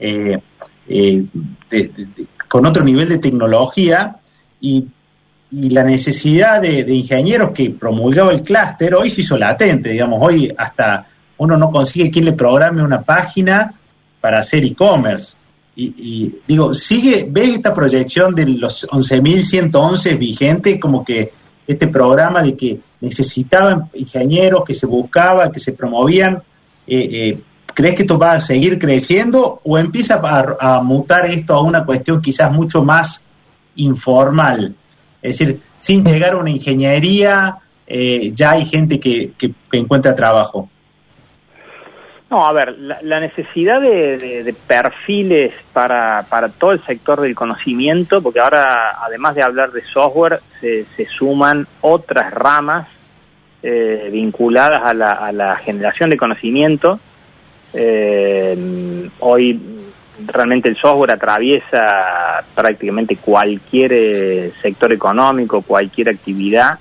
eh, 0.00 0.38
eh, 0.88 1.24
con 2.48 2.66
otro 2.66 2.82
nivel 2.82 3.08
de 3.08 3.18
tecnología 3.18 4.16
y, 4.60 4.86
la 5.52 5.82
necesidad 5.82 6.62
de, 6.62 6.82
ingenieros 6.94 7.50
que 7.50 7.70
promulgaba 7.70 8.30
el 8.30 8.40
clúster 8.40 8.94
hoy 8.94 9.10
se 9.10 9.22
hizo 9.22 9.36
latente, 9.36 9.88
digamos, 9.90 10.20
hoy 10.22 10.48
hasta 10.56 11.08
uno 11.38 11.56
no 11.56 11.70
consigue 11.70 12.08
quien 12.08 12.26
le 12.26 12.34
programe 12.34 12.84
una 12.84 13.02
página 13.02 13.74
para 14.20 14.38
hacer 14.38 14.64
e-commerce. 14.64 15.32
Y, 15.74 16.36
digo, 16.46 16.72
sigue, 16.72 17.26
¿ves 17.28 17.56
esta 17.56 17.74
proyección 17.74 18.32
de 18.32 18.46
los 18.46 18.86
11.111 18.90 20.16
vigente 20.16 20.78
como 20.78 21.04
que 21.04 21.32
este 21.66 21.88
programa 21.88 22.42
de 22.42 22.56
que 22.56 22.78
necesitaban 23.00 23.88
ingenieros, 23.94 24.64
que 24.64 24.74
se 24.74 24.86
buscaba, 24.86 25.50
que 25.50 25.58
se 25.58 25.72
promovían. 25.72 26.42
Eh, 26.86 27.40
¿Crees 27.80 27.94
que 27.94 28.02
esto 28.02 28.18
va 28.18 28.32
a 28.32 28.40
seguir 28.42 28.78
creciendo 28.78 29.62
o 29.64 29.78
empieza 29.78 30.20
a, 30.60 30.82
mutar 30.82 31.24
esto 31.24 31.54
a 31.54 31.62
una 31.62 31.86
cuestión 31.86 32.20
quizás 32.20 32.52
mucho 32.52 32.84
más 32.84 33.24
informal? 33.76 34.74
Es 35.22 35.38
decir, 35.38 35.60
sin 35.78 36.04
llegar 36.04 36.34
a 36.34 36.36
una 36.36 36.50
ingeniería, 36.50 37.56
eh, 37.86 38.32
ya 38.34 38.50
hay 38.50 38.66
gente 38.66 39.00
que, 39.00 39.32
encuentra 39.72 40.14
trabajo. 40.14 40.68
No, 42.28 42.46
a 42.46 42.52
ver, 42.52 42.76
la, 42.78 43.18
necesidad 43.18 43.80
de, 43.80 44.54
perfiles 44.66 45.54
para, 45.72 46.26
para 46.28 46.50
todo 46.50 46.72
el 46.72 46.84
sector 46.84 47.22
del 47.22 47.34
conocimiento, 47.34 48.20
porque 48.20 48.40
ahora, 48.40 49.02
además 49.02 49.34
de 49.34 49.42
hablar 49.42 49.72
de 49.72 49.82
software, 49.86 50.40
se, 50.60 50.84
se 50.98 51.06
suman 51.06 51.66
otras 51.80 52.30
ramas 52.34 52.88
eh, 53.62 54.10
vinculadas 54.12 54.82
a 54.82 54.92
la, 54.92 55.14
a 55.14 55.32
la, 55.32 55.56
generación 55.56 56.10
de 56.10 56.18
conocimiento. 56.18 57.00
Eh, 57.72 59.08
hoy 59.20 59.60
realmente 60.26 60.68
el 60.68 60.76
software 60.76 61.12
atraviesa 61.12 62.44
prácticamente 62.54 63.16
cualquier 63.16 63.92
eh, 63.92 64.52
sector 64.60 64.92
económico, 64.92 65.62
cualquier 65.62 66.10
actividad. 66.10 66.78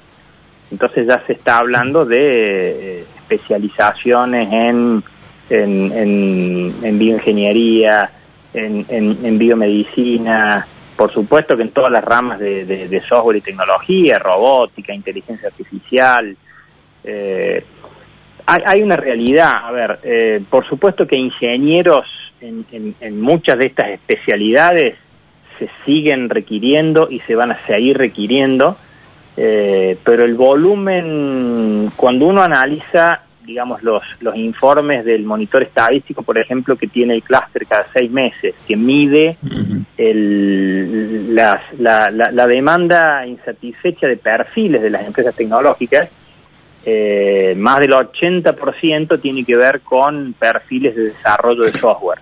Entonces 0.72 1.08
ya 1.08 1.24
se 1.26 1.34
está 1.34 1.58
hablando 1.58 2.06
de 2.06 3.00
eh, 3.00 3.06
especializaciones 3.18 4.52
en 4.52 5.04
en, 5.50 5.92
en, 5.92 6.76
en 6.84 7.00
bioingeniería, 7.00 8.12
en, 8.54 9.38
biomedicina, 9.38 10.66
por 10.96 11.12
supuesto 11.12 11.56
que 11.56 11.64
en 11.64 11.72
todas 11.72 11.92
las 11.92 12.04
ramas 12.04 12.40
de, 12.40 12.66
de, 12.66 12.88
de 12.88 13.02
software 13.02 13.38
y 13.38 13.42
tecnología, 13.42 14.20
robótica, 14.20 14.94
inteligencia 14.94 15.48
artificial. 15.48 16.36
Eh, 17.04 17.64
hay, 18.50 18.62
hay, 18.66 18.82
una 18.82 18.96
realidad, 18.96 19.62
a 19.64 19.72
ver, 19.72 20.00
eh, 20.04 20.42
por 20.50 20.66
supuesto 20.66 21.08
que 21.08 21.16
ingenieros 21.16 22.06
en, 22.42 22.66
en, 22.72 22.96
en, 23.00 23.22
muchas 23.22 23.58
de 23.58 23.68
estas 23.68 23.90
especialidades 23.90 24.96
se 25.58 25.70
siguen 25.86 26.30
requiriendo 26.30 27.08
y 27.10 27.20
se 27.20 27.36
van 27.36 27.52
a 27.52 27.66
seguir 27.66 27.98
requiriendo, 27.98 28.78
eh, 29.38 29.98
pero 30.04 30.26
el 30.26 30.36
volumen, 30.36 31.92
cuando 31.96 32.28
uno 32.28 32.42
analiza 32.42 33.24
digamos, 33.50 33.82
los, 33.82 34.04
los 34.20 34.36
informes 34.36 35.04
del 35.04 35.24
monitor 35.24 35.64
estadístico, 35.64 36.22
por 36.22 36.38
ejemplo, 36.38 36.76
que 36.76 36.86
tiene 36.86 37.16
el 37.16 37.24
clúster 37.24 37.66
cada 37.66 37.88
seis 37.92 38.12
meses, 38.12 38.54
que 38.68 38.78
mide 38.78 39.38
el, 39.98 41.34
las, 41.34 41.62
la, 41.80 42.12
la, 42.12 42.32
la, 42.32 42.46
demanda 42.46 43.26
insatisfecha 43.26 44.08
de 44.08 44.18
perfiles 44.18 44.84
de 44.84 44.92
las 44.92 45.04
empresas 45.04 45.34
tecnológicas, 45.34 46.10
eh, 46.86 47.54
más 47.58 47.80
del 47.80 47.92
80% 47.92 49.22
tiene 49.22 49.44
que 49.44 49.56
ver 49.56 49.82
con 49.82 50.34
perfiles 50.34 50.96
de 50.96 51.04
desarrollo 51.06 51.64
de 51.64 51.72
software. 51.72 52.20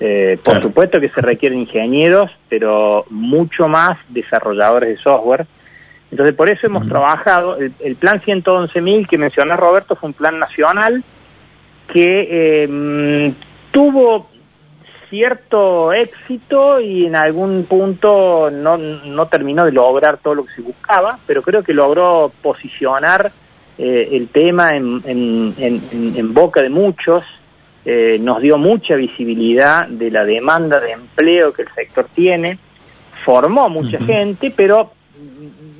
Eh, 0.00 0.38
por 0.42 0.54
claro. 0.54 0.68
supuesto 0.68 1.00
que 1.00 1.08
se 1.08 1.20
requieren 1.20 1.60
ingenieros, 1.60 2.30
pero 2.48 3.06
mucho 3.10 3.68
más 3.68 3.98
desarrolladores 4.08 4.88
de 4.88 4.96
software 4.96 5.46
entonces, 6.12 6.34
por 6.34 6.50
eso 6.50 6.66
hemos 6.66 6.82
uh 6.82 6.86
-huh. 6.86 6.90
trabajado, 6.90 7.56
el, 7.56 7.72
el 7.80 7.96
plan 7.96 8.20
111.000 8.20 9.08
que 9.08 9.16
mencionó 9.16 9.56
Roberto 9.56 9.96
fue 9.96 10.08
un 10.08 10.12
plan 10.12 10.38
nacional 10.38 11.02
que 11.90 12.28
eh, 12.30 13.34
tuvo 13.70 14.28
cierto 15.08 15.92
éxito 15.92 16.80
y 16.80 17.06
en 17.06 17.16
algún 17.16 17.64
punto 17.64 18.50
no, 18.52 18.76
no, 18.76 19.26
terminó 19.26 19.64
de 19.64 19.72
lograr 19.72 20.18
todo 20.18 20.34
lo 20.34 20.44
que 20.44 20.54
se 20.54 20.60
buscaba, 20.60 21.18
pero 21.26 21.40
creo 21.42 21.62
que 21.62 21.72
logró 21.72 22.30
posicionar 22.42 23.32
eh, 23.84 24.10
el 24.16 24.28
tema 24.28 24.76
en, 24.76 25.02
en, 25.04 25.54
en, 25.58 25.82
en, 26.16 26.34
boca 26.34 26.62
de 26.62 26.68
muchos, 26.68 27.24
eh, 27.84 28.16
nos 28.20 28.40
dio 28.40 28.56
mucha 28.56 28.94
visibilidad 28.94 29.88
de 29.88 30.08
la 30.08 30.24
demanda 30.24 30.78
de 30.78 30.92
empleo 30.92 31.52
que 31.52 31.62
el 31.62 31.68
sector 31.74 32.06
tiene, 32.14 32.60
formó 33.24 33.68
mucha 33.68 33.96
uh 33.96 34.00
-huh. 34.00 34.06
gente, 34.06 34.52
pero 34.54 34.92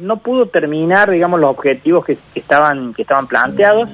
no 0.01 0.17
pudo 0.17 0.47
terminar, 0.47 1.13
digamos, 1.13 1.39
los 1.39 1.51
objetivos 1.51 2.05
que, 2.05 2.19
que 2.35 2.41
estaban 2.41 2.93
que 2.93 3.03
estaban 3.03 3.29
planteados. 3.29 3.89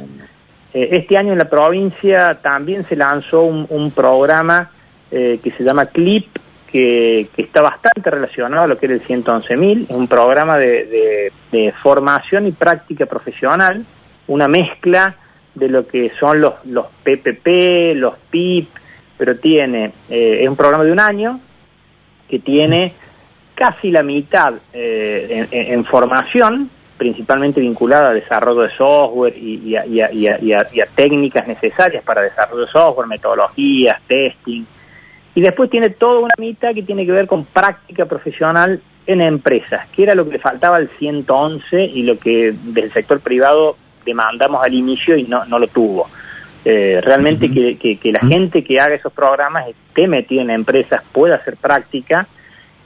Eh, 0.73 0.88
este 0.93 1.19
año 1.19 1.33
en 1.33 1.38
la 1.38 1.50
provincia 1.50 2.38
también 2.41 2.87
se 2.88 2.97
lanzó 2.97 3.43
un, 3.43 3.67
un 3.69 3.91
programa 3.91 4.71
que 5.11 5.53
se 5.57 5.65
llama 5.65 5.87
CLIP, 5.87 6.29
que, 6.71 7.29
que, 7.35 7.43
está 7.43 7.62
bastante 7.62 8.11
relacionado 8.11 8.65
a 8.65 8.67
lo 8.67 8.77
que 8.79 8.87
era 8.87 8.95
el 8.95 9.03
111.000, 9.03 9.85
es 9.85 9.91
un 9.91 10.07
programa 10.07 10.59
de, 10.59 10.85
de, 10.85 11.33
de, 11.50 11.73
formación 11.73 12.47
y 12.47 12.53
práctica 12.53 13.07
profesional, 13.07 13.87
una 14.28 14.47
mezcla 14.49 15.16
de 15.54 15.68
lo 15.68 15.87
que 15.87 16.11
son 16.18 16.40
los, 16.40 16.54
los 16.64 16.87
PPP, 17.02 17.97
los 17.97 18.14
PIP, 18.30 18.68
pero 19.16 19.37
tiene, 19.37 19.92
eh, 20.08 20.38
es 20.42 20.49
un 20.49 20.56
programa 20.56 20.85
de 20.85 20.92
un 20.92 21.00
año 21.00 21.40
que 22.28 22.38
tiene 22.38 22.92
casi 23.54 23.90
la 23.90 24.04
mitad 24.04 24.54
eh, 24.73 25.49
en, 25.50 25.85
formación, 25.85 26.70
principalmente 26.97 27.61
vinculada 27.61 28.11
a 28.11 28.14
desarrollo 28.14 28.62
de 28.62 28.70
software 28.70 29.37
y, 29.37 29.70
y, 29.70 29.76
a, 29.76 29.85
y, 29.87 30.00
a, 30.00 30.40
y, 30.40 30.52
a, 30.52 30.61
a, 30.61 30.87
técnicas 30.94 31.49
necesarias 31.49 32.04
para 32.04 32.23
desarrollo 32.23 32.66
de 32.66 32.70
software, 32.70 33.08
metodologías, 33.08 34.00
testing. 34.06 34.64
Y 35.35 35.40
después 35.40 35.70
tiene 35.70 35.90
toda 35.90 36.20
una 36.20 36.35
mitad 36.38 36.73
que 36.73 36.82
tiene 36.82 37.04
que 37.04 37.12
ver 37.12 37.26
con 37.26 37.44
práctica 37.44 38.06
profesional 38.06 38.80
en 39.06 39.23
empresas, 39.23 39.88
que 39.88 40.04
era 40.04 40.14
lo 40.14 40.26
que 40.26 40.32
le 40.32 40.38
faltaba 40.38 40.76
al 40.76 40.90
111 40.99 41.82
y 41.82 42.02
lo 42.02 42.18
que 42.18 42.54
del 42.62 42.92
sector 42.92 43.20
privado 43.20 43.76
demandamos 44.09 44.62
al 44.62 44.75
inicio 44.75 45.17
y 45.17 45.25
no, 45.25 45.45
no 45.45 45.59
lo 45.59 45.69
tuvo. 45.69 46.09
Eh, 46.65 47.00
realmente 47.03 47.47
uh 47.47 47.49
-huh. 47.49 47.55
que, 47.55 47.79
que, 47.79 47.97
que, 47.99 48.12
la 48.12 48.21
gente 48.21 48.65
que 48.65 48.81
haga 48.81 48.95
esos 48.95 49.12
programas 49.12 49.69
esté 49.69 50.09
metida 50.09 50.43
en 50.43 50.50
empresas, 50.50 51.03
pueda 51.12 51.37
hacer 51.37 51.57
práctica 51.57 52.27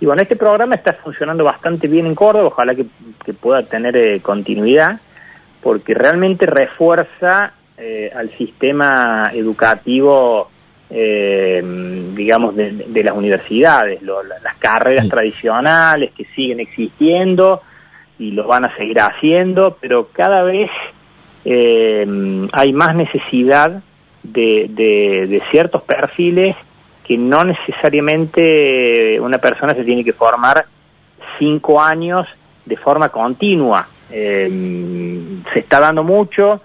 y 0.02 0.04
bueno, 0.04 0.20
este 0.20 0.34
programa 0.34 0.74
está 0.74 0.94
funcionando 0.94 1.44
bastante 1.44 1.86
bien 1.86 2.06
en 2.06 2.16
Córdoba, 2.16 2.48
ojalá 2.48 2.74
que, 2.74 2.86
que 3.24 3.32
pueda 3.34 3.62
tener 3.62 3.96
eh, 3.96 4.18
continuidad, 4.20 4.98
porque 5.60 5.94
realmente 5.94 6.44
refuerza 6.44 7.52
eh, 7.78 8.10
al 8.12 8.28
sistema 8.30 9.30
educativo, 9.32 10.50
eh, 10.90 11.62
digamos, 12.16 12.56
de, 12.56 12.72
de, 12.72 13.04
las 13.04 13.14
universidades, 13.14 14.02
lo, 14.02 14.24
las 14.24 14.56
carreras 14.58 15.04
sí. 15.04 15.10
tradicionales 15.10 16.10
que 16.10 16.24
siguen 16.34 16.58
existiendo 16.58 17.62
y 18.18 18.32
lo 18.32 18.48
van 18.48 18.64
a 18.64 18.74
seguir 18.74 18.98
haciendo, 18.98 19.78
pero 19.80 20.08
cada 20.12 20.42
vez 20.42 20.68
eh, 21.44 22.48
hay 22.52 22.72
más 22.72 22.94
necesidad 22.94 23.82
de, 24.22 24.68
de, 24.70 25.26
de 25.26 25.42
ciertos 25.50 25.82
perfiles 25.82 26.56
que 27.04 27.18
no 27.18 27.44
necesariamente 27.44 29.18
una 29.20 29.38
persona 29.38 29.74
se 29.74 29.84
tiene 29.84 30.04
que 30.04 30.12
formar 30.12 30.66
cinco 31.38 31.82
años 31.82 32.28
de 32.64 32.76
forma 32.76 33.08
continua. 33.08 33.88
Eh, 34.10 35.40
se 35.52 35.58
está 35.58 35.80
dando 35.80 36.04
mucho 36.04 36.60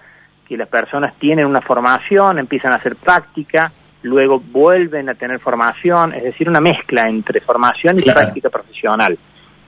que 0.46 0.56
las 0.56 0.68
personas 0.68 1.14
tienen 1.18 1.46
una 1.46 1.60
formación, 1.60 2.38
empiezan 2.38 2.72
a 2.72 2.76
hacer 2.76 2.96
práctica, 2.96 3.72
luego 4.02 4.40
vuelven 4.40 5.08
a 5.08 5.14
tener 5.14 5.40
formación, 5.40 6.14
es 6.14 6.22
decir, 6.22 6.48
una 6.48 6.60
mezcla 6.60 7.08
entre 7.08 7.40
formación 7.40 7.98
y 7.98 8.02
práctica 8.02 8.48
profesional. 8.48 9.18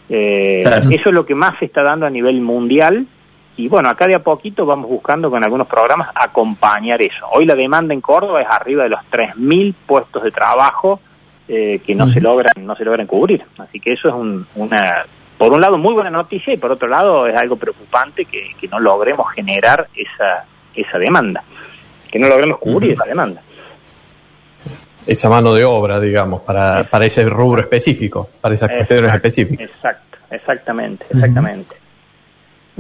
Eh, 0.09 0.62
eso 0.90 1.09
es 1.09 1.14
lo 1.14 1.26
que 1.26 1.35
más 1.35 1.59
se 1.59 1.67
está 1.67 1.83
dando 1.83 2.07
a 2.07 2.11
nivel 2.11 2.40
mundial 2.40 3.07
y 3.61 3.69
bueno, 3.69 3.90
acá 3.90 4.07
de 4.07 4.14
a 4.14 4.23
poquito 4.23 4.64
vamos 4.64 4.88
buscando 4.88 5.31
con 5.31 5.45
algunos 5.45 5.67
programas 5.67 6.09
acompañar 6.14 7.02
eso. 7.02 7.26
Hoy 7.31 7.45
la 7.45 7.55
demanda 7.55 7.93
en 7.93 8.00
Córdoba 8.00 8.40
es 8.40 8.49
arriba 8.49 8.85
de 8.85 8.88
los 8.88 9.00
3.000 9.12 9.75
puestos 9.87 10.23
de 10.23 10.31
trabajo 10.31 11.00
eh, 11.47 11.81
que 11.85 11.95
no 11.95 12.11
se 12.11 12.23
logran 12.23 12.55
no 12.57 12.75
se 12.75 12.85
logran 12.87 13.07
cubrir. 13.07 13.45
Así 13.59 13.79
que 13.79 13.93
eso 13.93 14.09
es 14.09 14.14
una, 14.55 15.05
por 15.37 15.52
un 15.52 15.61
lado, 15.61 15.76
muy 15.76 15.93
buena 15.93 16.09
noticia 16.09 16.55
y 16.55 16.57
por 16.57 16.73
otro 16.73 16.88
lado 16.88 17.26
es 17.26 17.37
algo 17.37 17.57
preocupante 17.57 18.25
que, 18.25 18.55
que 18.59 18.67
no 18.69 18.81
logremos 18.81 19.31
generar 19.33 19.88
esa, 19.95 20.47
esa 20.75 20.99
demanda, 20.99 21.45
que 22.11 22.19
no 22.19 22.29
logremos 22.29 22.59
cubrir 22.59 22.93
esa 22.93 23.05
demanda 23.05 23.43
esa 25.07 25.29
mano 25.29 25.52
de 25.55 25.64
obra, 25.64 25.99
digamos, 25.99 26.43
para, 26.43 26.85
para 26.85 27.07
ese 27.07 27.25
rubro 27.25 27.62
específico, 27.62 28.29
para 28.40 28.55
esas 28.55 28.71
cuestiones 28.71 29.12
específicas. 29.14 29.69
Exacto, 29.69 30.19
exactamente, 30.31 31.07
exactamente. 31.11 31.80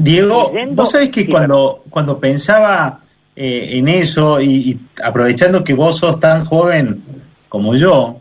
Diego, 0.00 0.50
vos 0.70 0.90
sabés 0.90 1.10
que 1.10 1.28
cuando, 1.28 1.84
cuando 1.90 2.18
pensaba 2.18 3.00
eh, 3.36 3.68
en 3.72 3.86
eso 3.88 4.40
y, 4.40 4.80
aprovechando 5.04 5.62
que 5.62 5.74
vos 5.74 5.98
sos 5.98 6.18
tan 6.18 6.42
joven 6.42 7.02
como 7.50 7.74
yo, 7.76 8.18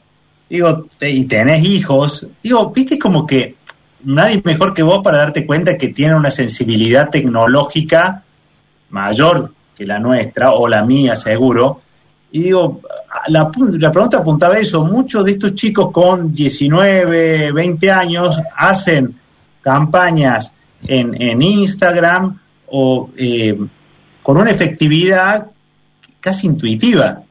digo, 0.49 0.87
y 0.99 1.23
tenés 1.23 1.63
hijos, 1.63 2.27
digo, 2.43 2.69
viste 2.71 2.99
como 2.99 3.25
que 3.25 3.55
nadie 4.03 4.41
mejor 4.43 4.73
que 4.73 4.83
vos 4.83 5.01
para 5.01 5.19
darte 5.19 5.45
cuenta 5.45 5.77
que 5.77 5.89
tiene 5.89 6.15
una 6.15 6.31
sensibilidad 6.31 7.09
tecnológica 7.09 8.23
mayor 8.89 9.53
que 9.77 9.85
la 9.85 9.99
nuestra, 9.99 10.51
o 10.51 10.67
la 10.67 10.83
mía 10.83 11.15
seguro, 11.15 11.79
y 12.31 12.41
digo, 12.41 12.81
la, 13.29 13.49
la, 13.79 13.91
pregunta 13.91 14.17
apuntaba 14.17 14.55
a 14.55 14.59
eso, 14.59 14.83
muchos 14.83 15.23
de 15.23 15.31
estos 15.31 15.53
chicos 15.53 15.91
con 15.93 16.33
19, 16.33 17.53
20 17.53 17.91
años 17.91 18.37
hacen 18.57 19.15
campañas 19.61 20.53
en, 20.87 21.19
en 21.21 21.41
Instagram 21.41 22.39
o 22.67 23.09
eh, 23.17 23.57
con 24.23 24.37
una 24.37 24.51
efectividad 24.51 25.47
casi 26.19 26.47
intuitiva 26.47 27.23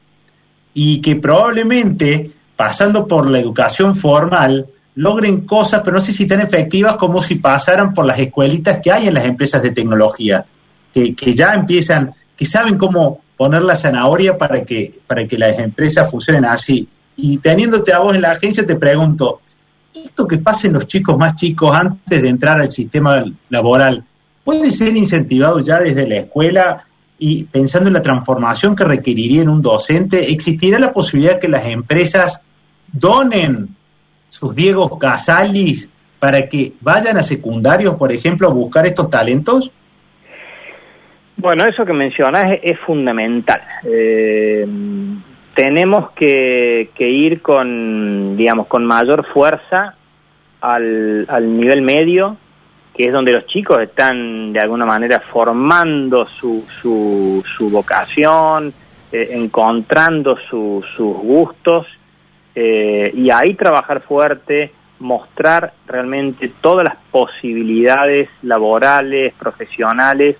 y 0.73 1.01
que 1.01 1.15
probablemente 1.15 2.31
pasando 2.55 3.07
por 3.07 3.29
la 3.29 3.39
educación 3.39 3.95
formal 3.95 4.67
logren 4.95 5.41
cosas, 5.45 5.81
pero 5.83 5.95
no 5.95 6.01
sé 6.01 6.11
si 6.11 6.27
tan 6.27 6.41
efectivas 6.41 6.95
como 6.95 7.21
si 7.21 7.35
pasaran 7.35 7.93
por 7.93 8.05
las 8.05 8.19
escuelitas 8.19 8.79
que 8.83 8.91
hay 8.91 9.07
en 9.07 9.13
las 9.13 9.25
empresas 9.25 9.63
de 9.63 9.71
tecnología, 9.71 10.45
que, 10.93 11.15
que 11.15 11.33
ya 11.33 11.53
empiezan, 11.53 12.13
que 12.35 12.45
saben 12.45 12.77
cómo 12.77 13.21
poner 13.37 13.61
la 13.61 13.75
zanahoria 13.75 14.37
para 14.37 14.65
que, 14.65 14.99
para 15.07 15.25
que 15.25 15.37
las 15.37 15.57
empresas 15.59 16.11
funcionen 16.11 16.43
así. 16.43 16.89
Y 17.15 17.37
teniéndote 17.37 17.93
a 17.93 17.99
vos 17.99 18.13
en 18.13 18.23
la 18.23 18.31
agencia, 18.31 18.65
te 18.65 18.75
pregunto, 18.75 19.39
¿esto 20.05 20.27
que 20.27 20.37
pasen 20.37 20.73
los 20.73 20.87
chicos 20.87 21.17
más 21.17 21.35
chicos 21.35 21.75
antes 21.75 22.21
de 22.21 22.29
entrar 22.29 22.59
al 22.59 22.69
sistema 22.69 23.23
laboral 23.49 24.03
puede 24.43 24.71
ser 24.71 24.95
incentivado 24.95 25.59
ya 25.59 25.79
desde 25.79 26.07
la 26.07 26.17
escuela 26.17 26.85
y 27.17 27.43
pensando 27.43 27.87
en 27.87 27.93
la 27.93 28.01
transformación 28.01 28.75
que 28.75 28.83
requeriría 28.83 29.41
en 29.41 29.49
un 29.49 29.61
docente? 29.61 30.31
¿Existirá 30.31 30.79
la 30.79 30.91
posibilidad 30.91 31.39
que 31.39 31.47
las 31.47 31.65
empresas 31.65 32.41
donen 32.91 33.75
sus 34.27 34.55
Diego 34.55 34.97
Casalis 34.97 35.89
para 36.19 36.47
que 36.47 36.73
vayan 36.81 37.17
a 37.17 37.23
secundarios, 37.23 37.95
por 37.95 38.11
ejemplo, 38.11 38.47
a 38.47 38.51
buscar 38.51 38.85
estos 38.85 39.09
talentos? 39.09 39.71
Bueno, 41.37 41.65
eso 41.65 41.85
que 41.85 41.93
mencionas 41.93 42.59
es, 42.61 42.77
fundamental. 42.79 43.61
Eh, 43.85 44.67
tenemos 45.59 46.11
que, 46.11 46.89
ir 46.97 47.41
con, 47.41 48.37
digamos, 48.37 48.67
con 48.67 48.85
mayor 48.85 49.25
fuerza 49.25 49.93
al, 50.61 51.27
nivel 51.57 51.81
medio, 51.81 52.37
que 52.95 53.07
es 53.07 53.11
donde 53.11 53.33
los 53.33 53.45
chicos 53.45 53.81
están 53.81 54.53
de 54.53 54.61
alguna 54.61 54.85
manera 54.85 55.19
formando 55.19 56.25
su, 56.25 56.63
su, 56.81 57.69
vocación, 57.69 58.73
eh, 59.11 59.31
encontrando 59.33 60.37
sus 60.37 60.95
gustos, 60.97 61.87
eh, 62.55 63.11
y 63.13 63.29
ahí 63.29 63.53
trabajar 63.55 64.01
fuerte, 64.01 64.71
mostrar 64.99 65.73
realmente 65.85 66.53
todas 66.61 66.85
las 66.85 66.95
posibilidades 67.11 68.29
laborales, 68.43 69.33
profesionales, 69.33 70.37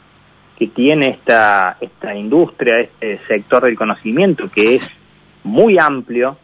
que 0.58 0.67
tiene 0.67 1.10
esta, 1.10 1.75
esta 1.82 2.15
industria, 2.15 2.79
este 2.79 3.19
sector 3.27 3.65
del 3.65 3.75
conocimiento, 3.75 4.49
que 4.49 4.75
es 4.75 4.89
muy 5.49 5.77
amplio, 5.77 6.38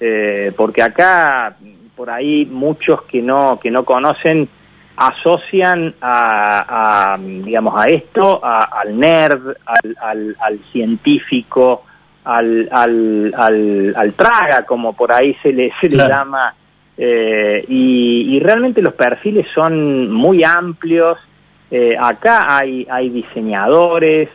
eh, 0.00 0.52
porque 0.56 0.82
acá 0.82 1.56
por 1.94 2.10
ahí 2.10 2.46
muchos 2.46 3.02
que 3.02 3.22
no, 3.22 3.58
que 3.62 3.70
no 3.70 3.84
conocen 3.84 4.48
asocian 4.96 5.94
a, 6.00 7.18
digamos 7.20 7.74
a 7.76 7.88
esto 7.88 8.40
al 8.42 8.98
nerd 8.98 9.56
al, 10.00 10.36
al, 10.40 10.58
científico 10.72 11.84
al, 12.24 12.68
al, 12.72 14.14
traga 14.16 14.64
como 14.64 14.94
por 14.94 15.12
ahí 15.12 15.36
se 15.42 15.52
le, 15.52 15.70
se 15.80 15.90
le 15.90 15.98
llama 15.98 16.54
eh, 16.98 17.64
y, 17.68 18.36
y, 18.36 18.40
realmente 18.40 18.80
los 18.80 18.94
perfiles 18.94 19.46
son 19.54 20.10
muy 20.10 20.42
amplios. 20.44 21.18
Eh, 21.70 21.96
acá 21.98 22.56
hay, 22.56 22.86
hay 22.90 23.10
diseñadores, 23.10 24.28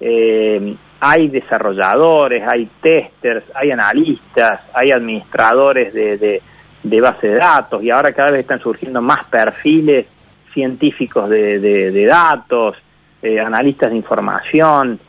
eh, 0.00 0.74
hay 1.04 1.28
desarrolladores, 1.28 2.46
hay 2.46 2.68
testers, 2.80 3.44
hay 3.54 3.72
analistas, 3.72 4.60
hay 4.72 4.92
administradores 4.92 5.92
de, 5.92 6.40
de, 6.82 7.00
base 7.00 7.26
de 7.26 7.34
datos 7.34 7.82
y 7.82 7.90
ahora 7.90 8.12
cada 8.12 8.30
vez 8.30 8.40
están 8.40 8.60
surgiendo 8.60 9.02
más 9.02 9.24
perfiles 9.24 10.06
científicos 10.54 11.28
de, 11.28 12.04
datos, 12.06 12.76
eh, 13.20 13.40
analistas 13.40 13.90
de 13.90 13.96
información. 13.96 15.00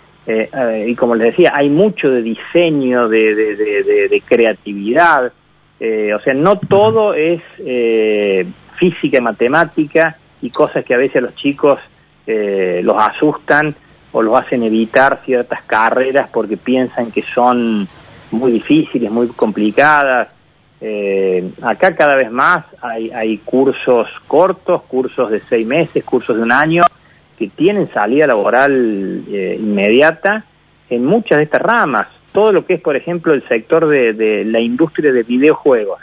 y 0.88 0.96
como 0.96 1.14
les 1.14 1.28
decía, 1.28 1.52
hay 1.56 1.70
mucho 1.70 2.10
de 2.10 2.24
diseño, 2.24 3.08
de, 3.08 3.36
de 3.36 4.24
creatividad. 4.26 5.32
o 5.80 6.20
sea, 6.24 6.34
no 6.34 6.58
todo 6.58 7.14
es 7.14 7.42
física 8.78 9.18
y 9.18 9.22
matemática, 9.22 10.18
y 10.42 10.50
cosas 10.50 10.84
que 10.84 10.94
a 10.94 10.98
veces 10.98 11.22
los 11.22 11.36
chicos 11.36 11.80
eh, 12.26 12.82
los 12.84 12.98
asustan 12.98 13.76
o 14.14 14.22
los 14.22 14.40
hacen 14.40 14.64
evitar 14.64 15.22
ciertas 15.26 15.64
carreras 15.64 16.30
porque 16.32 16.56
piensan 16.56 17.12
que 17.12 17.24
son 17.24 17.88
muy 18.32 18.54
difíciles, 18.54 19.12
muy 19.12 19.28
complicadas. 19.28 20.30
Eh, 20.80 21.52
acá 21.62 21.96
cada 21.96 22.16
vez 22.16 22.32
más 22.32 22.66
hay, 22.82 23.38
cursos 23.44 24.10
cortos, 24.28 24.84
cursos 24.84 25.30
de 25.32 25.42
seis 25.42 25.68
meses, 25.68 26.04
cursos 26.04 26.38
de 26.38 26.44
un 26.44 26.52
año, 26.52 26.84
que 27.38 27.48
tienen 27.48 27.92
salida 27.92 28.28
laboral 28.28 29.24
eh, 29.30 29.58
inmediata 29.60 30.46
en 30.90 31.06
muchas 31.06 31.40
de 31.40 31.46
estas 31.46 31.62
ramas. 31.62 32.08
Todo 32.32 32.52
lo 32.52 32.66
que 32.66 32.76
es, 32.76 32.82
por 32.82 32.96
ejemplo, 32.96 33.34
el 33.34 33.48
sector 33.48 33.88
de 33.88 34.46
la 34.46 34.60
industria 34.60 35.12
de 35.12 35.24
videojuegos 35.24 36.00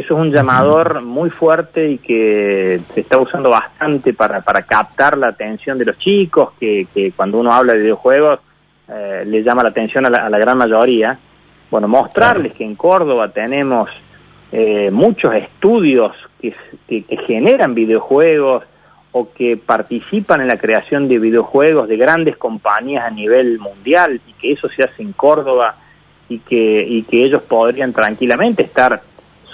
eso 0.00 0.14
es 0.14 0.20
un 0.20 0.30
llamador 0.30 1.00
muy 1.02 1.30
fuerte 1.30 1.90
y 1.90 1.98
que 1.98 2.80
se 2.92 3.00
está 3.00 3.18
usando 3.18 3.48
bastante 3.48 4.12
para, 4.12 4.42
para 4.42 4.62
captar 4.62 5.16
la 5.16 5.28
atención 5.28 5.78
de 5.78 5.86
los 5.86 5.98
chicos, 5.98 6.50
que, 6.60 6.86
que 6.92 7.12
cuando 7.12 7.38
uno 7.38 7.52
habla 7.52 7.72
de 7.72 7.80
videojuegos 7.80 8.40
eh, 8.88 9.24
le 9.26 9.42
llama 9.42 9.62
la 9.62 9.70
atención 9.70 10.06
a 10.06 10.10
la, 10.10 10.38
gran 10.38 10.58
mayoría. 10.58 11.18
Bueno, 11.70 11.88
mostrarles 11.88 12.52
que 12.52 12.64
en 12.64 12.76
Córdoba 12.76 13.30
tenemos 13.30 13.90
eh, 14.52 14.90
muchos 14.92 15.34
estudios 15.34 16.12
que, 16.40 16.54
que, 16.86 17.16
generan 17.26 17.74
videojuegos 17.74 18.64
o 19.10 19.32
que 19.32 19.56
participan 19.56 20.42
en 20.42 20.48
la 20.48 20.58
creación 20.58 21.08
de 21.08 21.18
videojuegos 21.18 21.88
de 21.88 21.96
grandes 21.96 22.36
compañías 22.36 23.04
a 23.04 23.10
nivel 23.10 23.58
mundial 23.58 24.20
y 24.26 24.32
que 24.34 24.52
eso 24.52 24.68
se 24.68 24.84
hace 24.84 25.02
en 25.02 25.12
Córdoba 25.12 25.76
y 26.28 26.38
que, 26.40 26.86
y 26.86 27.02
que 27.02 27.24
ellos 27.24 27.42
podrían 27.42 27.92
tranquilamente 27.92 28.62
estar 28.62 29.02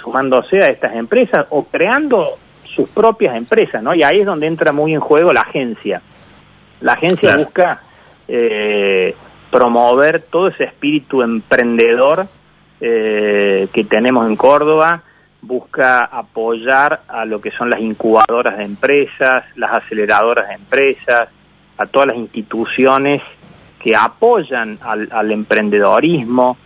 sumándose 0.03 0.63
a 0.63 0.69
estas 0.69 0.95
empresas 0.95 1.45
o 1.49 1.63
creando 1.65 2.37
sus 2.65 2.89
propias 2.89 3.35
empresas, 3.35 3.81
¿no? 3.81 3.93
Y 3.93 4.03
ahí 4.03 4.19
es 4.19 4.25
donde 4.25 4.47
entra 4.47 4.71
muy 4.71 4.93
en 4.93 4.99
juego 4.99 5.31
la 5.31 5.41
agencia. 5.41 6.01
La 6.81 6.93
agencia 6.93 7.37
busca 7.37 7.81
eh, 8.27 9.15
promover 9.49 10.21
todo 10.21 10.47
ese 10.47 10.65
espíritu 10.65 11.21
emprendedor 11.21 12.27
eh, 12.81 13.67
que 13.71 13.83
tenemos 13.85 14.27
en 14.27 14.35
Córdoba, 14.35 15.03
busca 15.41 16.03
apoyar 16.03 17.03
a 17.07 17.25
lo 17.25 17.39
que 17.39 17.51
son 17.51 17.69
las 17.69 17.79
incubadoras 17.79 18.57
de 18.57 18.63
empresas, 18.63 19.45
las 19.55 19.71
aceleradoras 19.71 20.49
de 20.49 20.55
empresas, 20.55 21.29
a 21.77 21.85
todas 21.85 22.09
las 22.09 22.17
instituciones 22.17 23.21
que 23.79 23.95
apoyan 23.95 24.79
al, 24.81 25.07
al 25.11 25.31
emprendedorismo, 25.31 26.57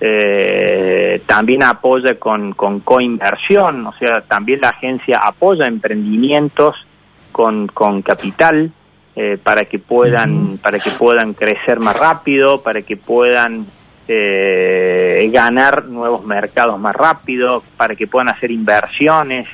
eh, 0.00 1.22
también 1.26 1.62
apoya 1.62 2.18
con, 2.18 2.52
con 2.52 2.80
coinversión, 2.80 3.86
o 3.86 3.92
sea, 3.94 4.20
también 4.22 4.60
la 4.60 4.70
agencia 4.70 5.18
apoya 5.18 5.66
emprendimientos 5.66 6.86
con, 7.32 7.68
con 7.68 8.02
capital 8.02 8.72
eh, 9.16 9.38
para 9.40 9.66
que 9.66 9.78
puedan 9.78 10.58
para 10.58 10.80
que 10.80 10.90
puedan 10.90 11.34
crecer 11.34 11.78
más 11.78 11.96
rápido, 11.96 12.62
para 12.62 12.82
que 12.82 12.96
puedan 12.96 13.66
eh, 14.08 15.30
ganar 15.32 15.84
nuevos 15.84 16.24
mercados 16.24 16.78
más 16.80 16.96
rápido, 16.96 17.62
para 17.76 17.94
que 17.94 18.06
puedan 18.06 18.28
hacer 18.28 18.50
inversiones. 18.50 19.48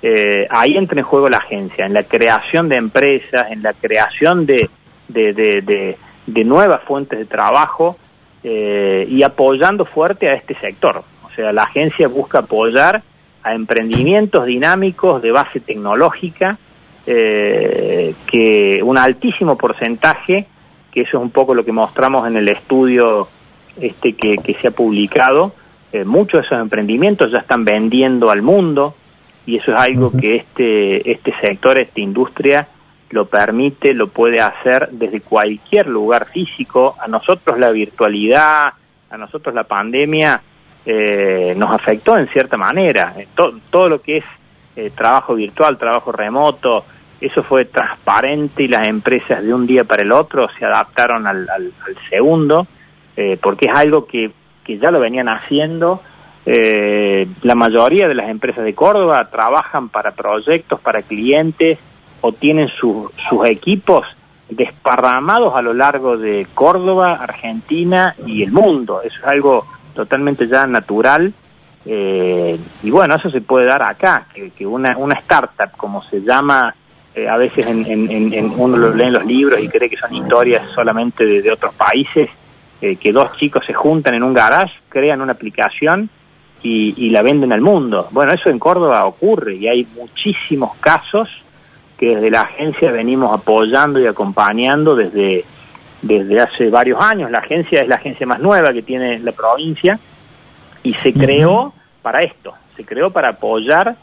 Eh, 0.00 0.46
ahí 0.48 0.76
entra 0.76 0.98
en 0.98 1.04
juego 1.04 1.28
la 1.28 1.38
agencia, 1.38 1.84
en 1.84 1.92
la 1.92 2.04
creación 2.04 2.68
de 2.68 2.76
empresas, 2.76 3.50
en 3.50 3.62
la 3.62 3.72
creación 3.74 4.46
de, 4.46 4.70
de, 5.08 5.96
nuevas 6.44 6.80
fuentes 6.84 7.18
de 7.18 7.26
trabajo 7.26 7.98
eh, 8.42 9.06
y 9.08 9.22
apoyando 9.22 9.84
fuerte 9.84 10.28
a 10.28 10.34
este 10.34 10.54
sector. 10.54 11.02
O 11.24 11.30
sea, 11.34 11.52
la 11.52 11.64
agencia 11.64 12.08
busca 12.08 12.40
apoyar 12.40 13.02
a 13.42 13.54
emprendimientos 13.54 14.44
dinámicos 14.46 15.22
de 15.22 15.32
base 15.32 15.60
tecnológica, 15.60 16.58
que 17.06 18.80
un 18.84 18.96
altísimo 18.96 19.58
porcentaje, 19.58 20.46
que 20.92 21.00
eso 21.00 21.16
es 21.16 21.22
un 21.22 21.30
poco 21.30 21.54
lo 21.54 21.64
que 21.64 21.72
mostramos 21.72 22.24
en 22.28 22.36
el 22.36 22.46
estudio 22.48 23.28
este 23.80 24.14
que, 24.14 24.56
se 24.60 24.68
ha 24.68 24.70
publicado, 24.70 25.52
eh, 25.92 26.04
muchos 26.04 26.42
de 26.42 26.46
esos 26.46 26.60
emprendimientos 26.60 27.30
ya 27.30 27.38
están 27.38 27.64
vendiendo 27.64 28.30
al 28.30 28.42
mundo 28.42 28.94
y 29.46 29.56
eso 29.56 29.72
es 29.72 29.78
algo 29.78 30.12
que 30.12 30.36
este, 30.36 31.10
este 31.10 31.34
sector, 31.40 31.78
esta 31.78 32.00
industria, 32.00 32.68
lo 33.10 33.26
permite, 33.26 33.94
lo 33.94 34.08
puede 34.08 34.40
hacer 34.40 34.88
desde 34.92 35.20
cualquier 35.20 35.86
lugar 35.86 36.26
físico. 36.26 36.96
A 37.00 37.08
nosotros 37.08 37.58
la 37.58 37.70
virtualidad, 37.70 38.72
a 39.10 39.18
nosotros 39.18 39.54
la 39.54 39.64
pandemia 39.64 40.42
eh, 40.86 41.54
nos 41.56 41.72
afectó 41.72 42.16
en 42.16 42.28
cierta 42.28 42.56
manera. 42.56 43.14
Eh, 43.18 43.28
todo 43.70 43.88
lo 43.88 44.00
que 44.00 44.18
es 44.18 44.24
trabajo 44.94 45.34
virtual, 45.34 45.76
trabajo 45.76 46.10
remoto, 46.10 46.86
eso 47.20 47.42
fue 47.42 47.66
transparente 47.66 48.62
y 48.62 48.68
las 48.68 48.86
empresas 48.86 49.42
de 49.42 49.52
un 49.52 49.66
día 49.66 49.84
para 49.84 50.02
el 50.02 50.12
otro 50.12 50.48
se 50.58 50.64
adaptaron 50.64 51.26
al 51.26 51.72
segundo 52.08 52.66
eh, 53.16 53.36
porque 53.40 53.66
es 53.66 53.72
algo 53.72 54.06
que, 54.06 54.30
que, 54.64 54.78
ya 54.78 54.90
lo 54.90 54.98
venían 54.98 55.28
haciendo. 55.28 56.00
Eh, 56.46 57.28
la 57.42 57.54
mayoría 57.54 58.08
de 58.08 58.14
las 58.14 58.30
empresas 58.30 58.64
de 58.64 58.74
Córdoba 58.74 59.28
trabajan 59.30 59.90
para 59.90 60.12
proyectos, 60.12 60.80
para 60.80 61.02
clientes 61.02 61.78
o 62.20 62.32
tienen 62.32 62.68
sus 62.68 63.10
equipos 63.46 64.06
desparramados 64.48 65.54
a 65.54 65.62
lo 65.62 65.74
largo 65.74 66.16
de 66.16 66.46
Córdoba, 66.54 67.18
Argentina 67.20 68.14
y 68.26 68.42
el 68.42 68.52
mundo. 68.52 69.00
Eso 69.02 69.18
es 69.20 69.26
algo 69.26 69.66
totalmente 69.94 70.46
ya 70.46 70.66
natural. 70.66 71.32
Eh, 71.86 72.58
y 72.82 72.90
bueno, 72.90 73.14
eso 73.14 73.30
se 73.30 73.40
puede 73.40 73.66
dar 73.66 73.82
acá, 73.82 74.26
que, 74.34 74.66
una, 74.66 74.96
una 74.98 75.14
startup, 75.14 75.70
como 75.76 76.02
se 76.02 76.20
llama, 76.20 76.74
a 77.28 77.36
veces 77.36 77.66
en, 77.66 78.54
uno 78.56 78.76
lo 78.76 78.94
lee 78.94 79.04
en 79.04 79.12
los 79.12 79.24
libros 79.24 79.60
y 79.60 79.68
cree 79.68 79.90
que 79.90 79.96
son 79.96 80.14
historias 80.14 80.62
solamente 80.74 81.24
de 81.24 81.50
otros 81.50 81.74
países, 81.74 82.30
eh, 82.80 82.96
que 82.96 83.12
dos 83.12 83.36
chicos 83.36 83.64
se 83.66 83.74
juntan 83.74 84.14
en 84.14 84.22
un 84.22 84.32
garage, 84.32 84.72
crean 84.88 85.20
una 85.20 85.32
aplicación 85.32 86.08
y, 86.62 87.10
la 87.10 87.22
venden 87.22 87.52
al 87.52 87.60
mundo. 87.60 88.08
Bueno, 88.10 88.32
eso 88.32 88.48
en 88.48 88.58
Córdoba 88.58 89.04
ocurre 89.04 89.54
y 89.54 89.68
hay 89.68 89.86
muchísimos 89.96 90.76
casos 90.76 91.28
que 92.00 92.16
desde 92.16 92.30
la 92.30 92.40
agencia 92.40 92.90
venimos 92.90 93.38
apoyando 93.38 94.00
y 94.00 94.06
acompañando 94.06 94.96
desde, 94.96 95.44
desde 96.00 96.40
hace 96.40 96.70
varios 96.70 96.98
años. 96.98 97.30
La 97.30 97.40
agencia 97.40 97.82
es 97.82 97.88
la 97.88 97.96
agencia 97.96 98.26
más 98.26 98.40
nueva 98.40 98.72
que 98.72 98.80
tiene 98.80 99.18
la 99.18 99.32
provincia 99.32 100.00
y 100.82 100.94
se 100.94 101.12
creó 101.12 101.74
para 102.00 102.22
esto, 102.22 102.54
se 102.74 102.86
creó 102.86 103.10
para 103.10 103.28
apoyar 103.28 103.96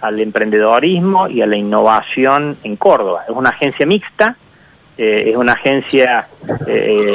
al 0.00 0.18
emprendedorismo 0.18 1.28
y 1.28 1.40
a 1.40 1.46
la 1.46 1.56
innovación 1.56 2.58
en 2.64 2.74
Córdoba. 2.74 3.22
Es 3.28 3.34
una 3.36 3.50
agencia 3.50 3.86
mixta 3.86 4.36
eh, 4.98 5.30
es 5.30 5.36
una 5.36 5.52
agencia 5.52 6.26
eh, 6.66 7.12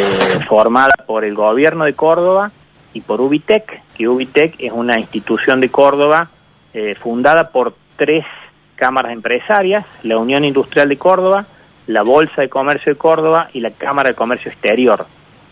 formada 0.48 0.94
por 1.08 1.26
el 1.26 1.34
gobierno 1.34 1.86
de 1.86 1.94
Córdoba 1.94 2.52
y 2.94 3.02
por 3.02 3.20
Ubitec, 3.20 3.82
que 3.98 4.08
Ubitec 4.08 4.54
es 4.60 4.72
una 4.72 5.00
institución 5.00 5.60
de 5.60 5.70
Córdoba 5.70 6.30
eh, 6.74 6.96
fundada 6.96 7.50
por 7.50 7.76
tres 7.96 8.24
cámaras 8.82 9.14
empresarias, 9.14 9.86
la 10.02 10.18
Unión 10.18 10.44
Industrial 10.44 10.90
de 10.90 10.98
Córdoba, 10.98 11.46
la 11.86 12.02
Bolsa 12.02 12.42
de 12.42 12.50
Comercio 12.50 12.94
de 12.94 12.98
Córdoba 12.98 13.48
y 13.54 13.60
la 13.60 13.70
Cámara 13.70 14.10
de 14.10 14.16
Comercio 14.16 14.50
Exterior. 14.50 15.06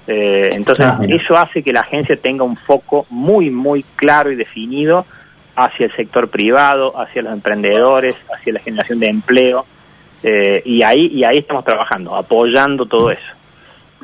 entonces, 0.07 0.87
ah, 0.87 0.99
eso 1.07 1.37
hace 1.37 1.61
que 1.61 1.71
la 1.71 1.81
agencia 1.81 2.17
tenga 2.19 2.43
un 2.43 2.57
foco 2.57 3.05
muy, 3.11 3.51
muy 3.51 3.83
claro 3.95 4.31
y 4.31 4.35
definido 4.35 5.05
hacia 5.55 5.85
el 5.85 5.91
sector 5.95 6.29
privado, 6.29 6.99
hacia 6.99 7.21
los 7.21 7.31
emprendedores, 7.31 8.17
hacia 8.35 8.53
la 8.53 8.61
generación 8.61 8.99
de 8.99 9.09
empleo, 9.09 9.63
eh, 10.23 10.63
y, 10.65 10.81
ahí, 10.81 11.11
y 11.13 11.23
ahí 11.23 11.37
estamos 11.37 11.63
trabajando, 11.63 12.15
apoyando 12.15 12.87
todo 12.87 13.11
eso. 13.11 13.31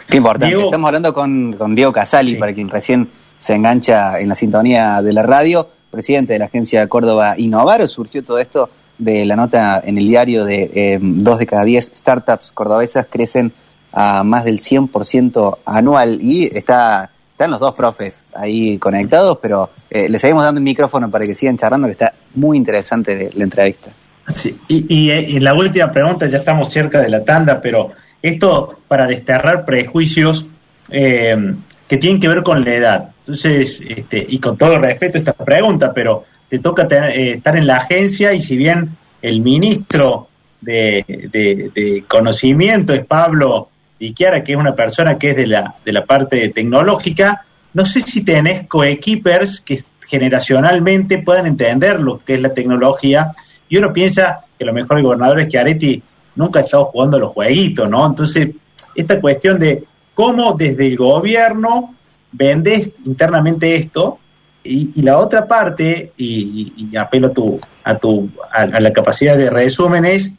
Qué 0.08 0.18
importante. 0.18 0.56
Estamos 0.56 0.88
hablando 0.88 1.16
con, 1.16 1.54
con 1.54 1.74
Diego 1.74 1.92
Casali, 1.92 2.36
para 2.36 2.54
quien 2.54 2.70
recién 2.70 3.10
se 3.40 3.56
engancha 3.56 4.20
en 4.20 4.30
la 4.30 4.36
sintonía 4.36 5.02
de 5.02 5.14
la 5.14 5.24
radio, 5.24 5.68
presidente 5.90 6.34
de 6.34 6.40
la 6.40 6.46
agencia 6.46 6.88
Córdoba 6.88 7.34
Innovar. 7.38 7.88
Surgió 7.88 8.24
todo 8.24 8.38
esto 8.38 8.70
de 8.98 9.26
la 9.26 9.36
nota 9.36 9.82
en 9.84 9.98
el 9.98 10.08
diario 10.08 10.46
de 10.46 10.72
eh, 10.74 11.00
dos 11.02 11.40
de 11.40 11.46
cada 11.46 11.64
diez 11.64 11.92
startups 11.94 12.52
cordobesas 12.52 13.08
crecen 13.10 13.52
a 13.92 14.24
más 14.24 14.44
del 14.46 14.60
100% 14.60 15.58
anual 15.66 16.20
y 16.22 16.50
está 16.56 17.10
están 17.36 17.52
los 17.52 17.60
dos 17.60 17.74
profes 17.74 18.24
ahí 18.34 18.78
conectados, 18.78 19.40
pero 19.42 19.70
eh, 19.90 20.08
les 20.08 20.22
seguimos 20.22 20.46
dando 20.46 20.60
el 20.60 20.64
micrófono 20.64 21.12
para 21.12 21.26
que 21.26 21.36
sigan 21.36 21.58
charlando, 21.58 21.88
que 21.88 21.92
está 21.92 22.14
muy 22.36 22.56
interesante 22.56 23.30
la 23.34 23.44
entrevista. 23.44 23.92
Sí, 24.26 24.58
y, 24.70 25.12
y, 25.12 25.40
la 25.42 25.54
última 25.54 25.92
pregunta, 25.92 26.28
ya 26.28 26.38
estamos 26.38 26.70
cerca 26.70 27.02
de 27.02 27.10
la 27.10 27.26
tanda, 27.26 27.60
pero 27.62 27.92
esto 28.22 28.80
para 28.88 29.06
desterrar 29.06 29.66
prejuicios 29.66 30.50
eh, 30.90 31.56
que 31.90 31.98
tienen 31.98 32.22
que 32.22 32.30
ver 32.30 32.42
con 32.42 32.64
la 32.64 32.74
edad. 32.74 33.10
Entonces, 33.20 33.82
este, 33.86 34.26
y 34.30 34.40
con 34.40 34.58
todo 34.58 34.80
respeto 34.80 35.18
esta 35.18 35.34
pregunta, 35.34 35.94
pero 35.94 36.24
te 36.50 36.60
toca 36.60 36.88
eh, 37.10 37.32
estar 37.32 37.56
en 37.58 37.68
la 37.68 37.78
agencia 37.78 38.34
y 38.34 38.42
si 38.42 38.58
bien 38.58 38.98
el 39.22 39.42
ministro 39.42 40.28
de, 40.62 41.06
de, 41.32 42.04
conocimiento 42.08 42.94
es 42.94 43.06
Pablo 43.06 43.70
Iquiara, 44.00 44.44
que 44.44 44.54
es 44.54 44.58
una 44.58 44.76
persona 44.76 45.18
que 45.18 45.32
es 45.32 45.38
de 45.38 45.48
la, 45.48 45.76
de 45.84 45.92
la 45.92 46.06
parte 46.06 46.50
tecnológica, 46.50 47.46
no 47.74 47.86
sé 47.86 48.02
si 48.02 48.24
tenés 48.24 48.68
coequippers 48.68 49.62
que 49.62 49.80
generacionalmente 50.08 51.20
puedan 51.20 51.46
entender 51.46 52.00
lo 52.00 52.24
que 52.24 52.36
es 52.36 52.42
la 52.42 52.54
tecnología 52.54 53.34
y 53.68 53.78
uno 53.78 53.92
piensa 53.92 54.46
que 54.58 54.66
lo 54.66 54.74
mejor 54.74 54.98
el 54.98 55.04
gobernador 55.04 55.40
es 55.40 55.48
que 55.48 55.58
Areti 55.58 56.02
nunca 56.36 56.60
ha 56.60 56.64
estado 56.64 56.86
jugando 56.86 57.20
los 57.20 57.32
jueguitos, 57.32 57.90
¿no? 57.90 58.06
Entonces, 58.06 58.50
esta 58.94 59.20
cuestión 59.20 59.60
de 59.60 59.84
cómo 60.14 60.54
desde 60.54 60.88
el 60.88 60.96
gobierno 60.96 61.96
vendes 62.32 62.92
internamente 63.06 63.76
esto 63.76 64.20
y, 64.66 65.02
la 65.04 65.18
otra 65.18 65.48
parte, 65.48 66.12
y, 66.18 66.96
apelo 66.98 67.28
a, 67.28 67.34
tu, 67.34 67.60
a, 67.84 67.98
tu, 67.98 68.30
a, 68.52 68.66
la 68.66 68.92
capacidad 68.92 69.38
de 69.38 69.50
resumen, 69.50 70.06
es, 70.06 70.34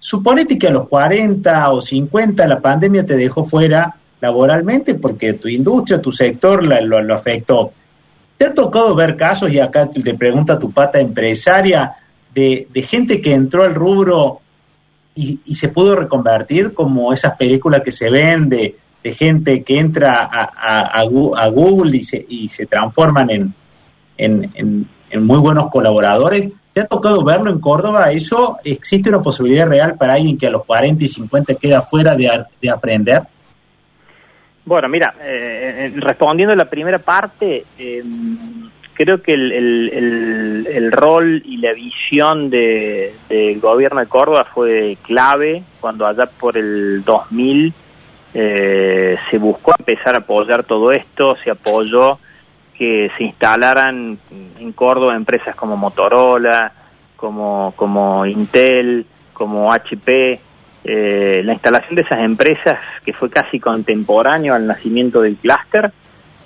suponete 0.00 0.58
que 0.58 0.68
a 0.68 0.72
los 0.72 0.88
40 0.88 1.70
o 1.72 1.80
50 1.80 2.46
la 2.46 2.60
pandemia 2.60 3.04
te 3.04 3.16
dejó 3.16 3.44
fuera 3.44 3.96
laboralmente 4.20 4.94
porque 4.94 5.34
tu 5.34 5.48
industria, 5.48 6.00
tu 6.00 6.10
sector 6.10 6.64
lo, 6.64 7.02
lo 7.02 7.14
afectó. 7.14 7.72
¿Te 8.36 8.46
ha 8.46 8.54
tocado 8.54 8.94
ver 8.94 9.16
casos, 9.16 9.50
y 9.50 9.60
acá 9.60 9.90
te 9.90 10.14
pregunta 10.14 10.58
tu 10.58 10.72
pata 10.72 11.00
empresaria, 11.00 11.96
de, 12.34 12.68
gente 12.86 13.20
que 13.20 13.34
entró 13.34 13.64
al 13.64 13.74
rubro 13.74 14.40
y, 15.14 15.40
se 15.54 15.68
pudo 15.68 15.96
reconvertir, 15.96 16.72
como 16.72 17.12
esas 17.12 17.36
películas 17.36 17.82
que 17.82 17.90
se 17.90 18.08
ven 18.08 18.48
de, 18.48 18.76
gente 19.04 19.62
que 19.62 19.78
entra 19.78 20.28
a, 20.30 21.04
Google 21.50 21.96
y 21.96 22.00
se, 22.00 22.24
y 22.28 22.48
se 22.48 22.66
transforman 22.66 23.30
en, 23.30 23.54
en, 24.18 24.86
muy 25.24 25.38
buenos 25.38 25.68
colaboradores. 25.70 26.54
¿Te 26.72 26.80
ha 26.80 26.86
tocado 26.86 27.24
verlo 27.24 27.50
en 27.50 27.60
Córdoba? 27.60 28.10
¿Eso 28.10 28.58
existe 28.64 29.08
una 29.08 29.22
posibilidad 29.22 29.66
real 29.66 29.96
para 29.96 30.14
alguien 30.14 30.36
que 30.36 30.46
a 30.46 30.50
los 30.50 30.64
40 30.64 31.04
y 31.04 31.08
50 31.08 31.54
queda 31.54 31.82
fuera 31.82 32.14
de, 32.14 32.44
de 32.60 32.70
aprender? 32.70 33.22
Bueno, 34.64 34.88
mira, 34.88 35.14
eh, 35.22 35.90
eh, 35.94 36.00
respondiendo 36.00 36.52
a 36.52 36.56
la 36.56 36.68
primera 36.68 36.98
parte, 36.98 37.64
eh, 37.78 38.04
creo 38.92 39.22
que 39.22 39.32
el, 39.32 40.66
el, 40.68 40.92
rol 40.92 41.42
y 41.46 41.56
la 41.56 41.72
visión 41.72 42.50
del 42.50 43.60
gobierno 43.60 44.00
de 44.00 44.06
Córdoba 44.06 44.44
fue 44.44 44.98
clave 45.02 45.62
cuando 45.80 46.06
allá 46.06 46.26
por 46.26 46.58
el 46.58 47.02
2000 47.02 47.72
eh, 48.34 49.16
se 49.30 49.38
buscó 49.38 49.74
empezar 49.78 50.14
a 50.14 50.18
apoyar 50.18 50.64
todo 50.64 50.92
esto, 50.92 51.36
se 51.42 51.50
apoyó 51.50 52.18
que 52.76 53.10
se 53.16 53.24
instalaran 53.24 54.18
en 54.58 54.72
Córdoba 54.72 55.16
empresas 55.16 55.54
como 55.56 55.76
Motorola, 55.76 56.72
como, 57.16 57.72
como 57.76 58.24
Intel, 58.24 59.04
como 59.32 59.72
HP, 59.72 60.40
eh, 60.84 61.42
la 61.44 61.52
instalación 61.54 61.96
de 61.96 62.02
esas 62.02 62.20
empresas 62.20 62.78
que 63.04 63.12
fue 63.12 63.28
casi 63.28 63.58
contemporáneo 63.58 64.54
al 64.54 64.66
nacimiento 64.66 65.20
del 65.20 65.36
clúster, 65.36 65.92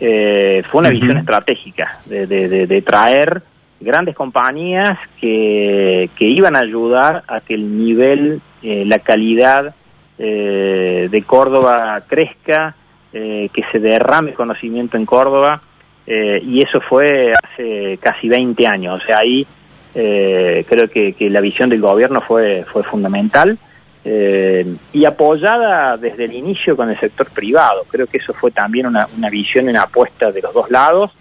eh, 0.00 0.62
fue 0.68 0.80
una 0.80 0.88
visión 0.88 1.16
estratégica 1.18 2.00
de, 2.06 2.82
traer 2.84 3.42
grandes 3.78 4.16
compañías 4.16 4.98
que, 5.20 6.08
iban 6.18 6.56
a 6.56 6.60
ayudar 6.60 7.22
a 7.28 7.40
que 7.40 7.54
el 7.54 7.76
nivel, 7.78 8.40
eh, 8.62 8.84
la 8.86 8.98
calidad 8.98 9.74
eh, 10.24 11.08
de 11.10 11.22
Córdoba 11.22 12.02
crezca 12.06 12.76
que 13.12 13.64
se 13.70 13.78
derrame 13.78 14.32
conocimiento 14.32 14.96
en 14.96 15.04
Córdoba, 15.04 15.60
y 16.06 16.62
eso 16.62 16.80
fue 16.80 17.34
hace 17.34 17.98
casi 18.00 18.26
20 18.26 18.66
años. 18.66 19.02
O 19.02 19.04
sea, 19.04 19.18
ahí 19.18 19.46
creo 19.92 20.88
que, 20.88 21.12
que, 21.12 21.28
la 21.28 21.42
visión 21.42 21.68
del 21.68 21.82
gobierno 21.82 22.22
fue, 22.22 22.64
fue 22.72 22.82
fundamental. 22.82 23.58
y 24.02 25.04
apoyada 25.04 25.98
desde 25.98 26.24
el 26.24 26.32
inicio 26.32 26.74
con 26.74 26.88
el 26.88 26.98
sector 26.98 27.28
privado. 27.28 27.84
Creo 27.86 28.06
que 28.06 28.16
eso 28.16 28.32
fue 28.32 28.50
también 28.50 28.86
una, 28.86 29.06
una 29.14 29.28
visión 29.28 29.68
en 29.68 29.76
apuesta 29.76 30.32
de 30.32 30.40
los 30.40 30.54
dos 30.54 30.70
lados 30.70 31.12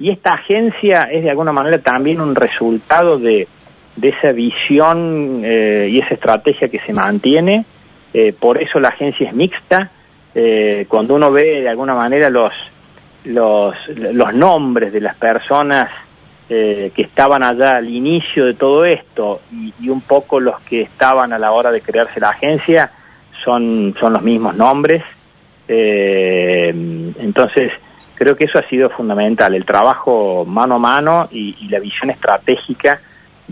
y 0.00 0.10
esta 0.10 0.32
agencia 0.32 1.04
es 1.04 1.22
de 1.22 1.30
alguna 1.30 1.52
manera 1.52 1.78
también 1.78 2.22
un 2.22 2.34
resultado 2.34 3.18
de, 3.18 3.46
esa 4.00 4.32
visión 4.32 5.42
eh, 5.44 5.88
y 5.90 5.98
esa 5.98 6.14
estrategia 6.14 6.68
que 6.68 6.78
se 6.78 6.94
mantiene. 6.94 7.66
Eh, 8.12 8.32
por 8.32 8.62
eso 8.62 8.80
la 8.80 8.88
agencia 8.88 9.28
es 9.28 9.34
mixta. 9.34 9.90
Eh, 10.34 10.86
cuando 10.88 11.14
uno 11.14 11.32
ve 11.32 11.60
de 11.60 11.68
alguna 11.68 11.94
manera 11.94 12.30
los, 12.30 12.52
los, 13.24 13.74
los 13.88 14.34
nombres 14.34 14.92
de 14.92 15.00
las 15.00 15.16
personas 15.16 15.90
que 16.48 16.92
estaban 16.96 17.44
allá 17.44 17.76
al 17.76 17.88
inicio 17.88 18.44
de 18.44 18.54
todo 18.54 18.84
esto 18.84 19.40
y, 19.52 19.88
un 19.88 20.00
poco 20.00 20.40
los 20.40 20.60
que 20.62 20.80
estaban 20.80 21.32
a 21.32 21.38
la 21.38 21.52
hora 21.52 21.70
de 21.70 21.80
crearse 21.80 22.18
la 22.18 22.30
agencia 22.30 22.90
son, 23.44 23.94
son 24.00 24.14
los 24.14 24.22
mismos 24.22 24.56
nombres. 24.56 25.04
entonces, 25.68 27.70
creo 28.20 28.36
que 28.36 28.44
eso 28.44 28.58
ha 28.58 28.68
sido 28.68 28.90
fundamental, 28.90 29.54
el 29.54 29.64
trabajo 29.64 30.44
mano 30.46 30.74
a 30.74 30.78
mano 30.78 31.28
y, 31.32 31.66
la 31.70 31.80
visión 31.80 32.10
estratégica 32.10 33.00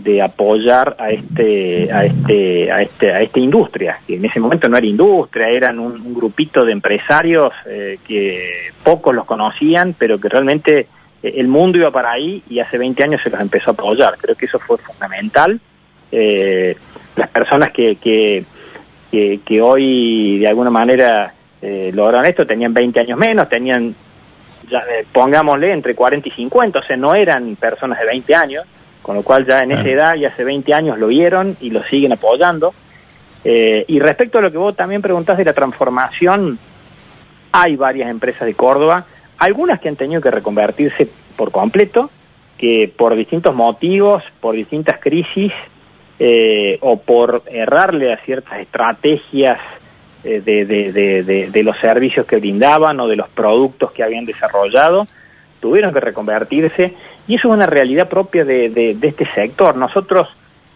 de 0.03 0.21
apoyar 0.21 0.95
a 0.99 1.11
este 1.11 1.91
a 1.91 2.05
este 2.05 2.71
a 2.71 2.81
este 2.81 3.11
a 3.11 3.21
esta 3.21 3.39
industria 3.39 3.99
que 4.05 4.15
en 4.15 4.25
ese 4.25 4.39
momento 4.39 4.69
no 4.69 4.77
era 4.77 4.85
industria 4.85 5.49
eran 5.49 5.79
un, 5.79 6.13
grupito 6.13 6.65
de 6.65 6.73
empresarios 6.73 7.53
eh, 7.65 7.99
que 8.07 8.71
pocos 8.83 9.15
los 9.15 9.25
conocían 9.25 9.95
pero 9.97 10.19
que 10.19 10.29
realmente 10.29 10.87
eh, 11.21 11.33
el 11.37 11.47
mundo 11.47 11.77
iba 11.77 11.91
para 11.91 12.11
ahí 12.11 12.43
y 12.49 12.59
hace 12.59 12.77
20 12.77 13.03
años 13.03 13.21
se 13.21 13.29
los 13.29 13.39
empezó 13.39 13.71
a 13.71 13.73
apoyar. 13.73 14.17
Creo 14.17 14.35
que 14.35 14.45
eso 14.45 14.59
fue 14.59 14.77
fundamental. 14.77 15.59
Eh, 16.11 16.75
las 17.15 17.29
personas 17.29 17.71
que, 17.71 17.95
que, 17.97 18.43
que, 19.11 19.61
hoy 19.61 20.39
de 20.39 20.47
alguna 20.47 20.69
manera 20.69 21.33
lograron 21.61 22.25
esto 22.25 22.47
tenían 22.47 22.73
20 22.73 23.01
años 23.01 23.17
menos 23.19 23.49
tenían 23.49 23.93
eh, 24.71 25.05
pongámosle 25.11 25.71
entre 25.71 25.95
40 25.95 26.29
y 26.29 26.31
50, 26.31 26.79
o 26.79 26.83
sea, 26.83 26.95
no 26.95 27.15
eran 27.15 27.55
personas 27.55 27.99
de 27.99 28.05
20 28.05 28.35
años, 28.35 28.65
con 29.09 29.15
lo 29.15 29.23
cual 29.23 29.43
ya 29.43 29.63
en 29.63 29.71
esa 29.71 29.89
edad 29.89 30.15
y 30.17 30.25
hace 30.25 30.43
20 30.43 30.71
años 30.71 30.99
lo 30.99 31.07
vieron 31.07 31.57
y 31.59 31.71
lo 31.71 31.81
siguen 31.81 32.11
apoyando. 32.11 32.75
Eh, 33.43 33.83
y 33.87 33.97
respecto 33.97 34.37
a 34.37 34.41
lo 34.41 34.51
que 34.51 34.59
vos 34.59 34.75
también 34.75 35.01
preguntás 35.01 35.39
de 35.39 35.45
la 35.45 35.53
transformación, 35.53 36.59
hay 37.51 37.75
varias 37.75 38.11
empresas 38.11 38.45
de 38.45 38.53
Córdoba, 38.53 39.07
algunas 39.39 39.79
que 39.79 39.89
han 39.89 39.95
tenido 39.95 40.21
que 40.21 40.29
reconvertirse 40.29 41.09
por 41.35 41.49
completo, 41.49 42.11
que 42.55 42.93
por 42.95 43.15
distintos 43.15 43.55
motivos, 43.55 44.21
por 44.39 44.53
distintas 44.53 44.99
crisis, 44.99 45.53
eh, 46.19 46.77
o 46.81 46.97
por 46.99 47.41
errarle 47.47 48.13
a 48.13 48.17
ciertas 48.17 48.59
estrategias 48.59 49.57
eh, 50.23 50.39
de, 50.39 50.65
de, 50.65 51.49
de, 51.49 51.63
los 51.63 51.79
servicios 51.79 52.27
que 52.27 52.35
brindaban 52.35 52.99
o 52.99 53.07
de 53.07 53.15
los 53.15 53.29
productos 53.29 53.91
que 53.91 54.03
habían 54.03 54.25
desarrollado, 54.25 55.07
tuvieron 55.59 55.91
que 55.95 55.99
reconvertirse 55.99 56.93
y 57.29 57.35
eso 57.35 57.47
es 57.47 57.53
una 57.53 57.65
realidad 57.65 58.09
propia 58.09 58.43
de, 58.43 58.97
este 59.01 59.25
sector. 59.33 59.77
Nosotros, 59.77 60.27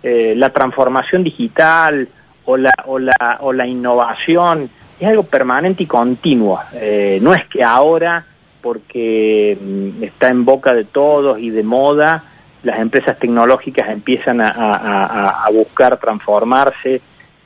eh, 0.02 0.34
la 0.38 0.52
transformación 0.52 1.24
digital 1.24 2.08
o 2.46 2.56
la, 2.56 2.74
o, 2.86 3.00
la, 3.00 3.40
o 3.42 3.52
la 3.52 3.68
innovación 3.68 4.70
es 5.00 5.08
algo 5.08 5.24
permanente 5.24 5.84
y 5.84 5.88
continuo. 5.88 6.62
Eh, 6.76 7.20
no 7.22 7.34
es 7.34 7.46
que 7.48 7.64
ahora, 7.64 8.26
porque 8.62 9.58
mm, 9.60 10.04
está 10.04 10.30
en 10.30 10.46
boca 10.46 10.74
de 10.74 10.86
todos 10.86 11.40
y 11.40 11.50
de 11.50 11.64
moda, 11.64 12.24
las 12.64 12.80
empresas 12.80 13.18
tecnológicas 13.18 13.90
empiezan 13.90 14.40
a, 14.40 15.46
a 15.46 15.50
buscar 15.50 15.98
transformarse 15.98 17.02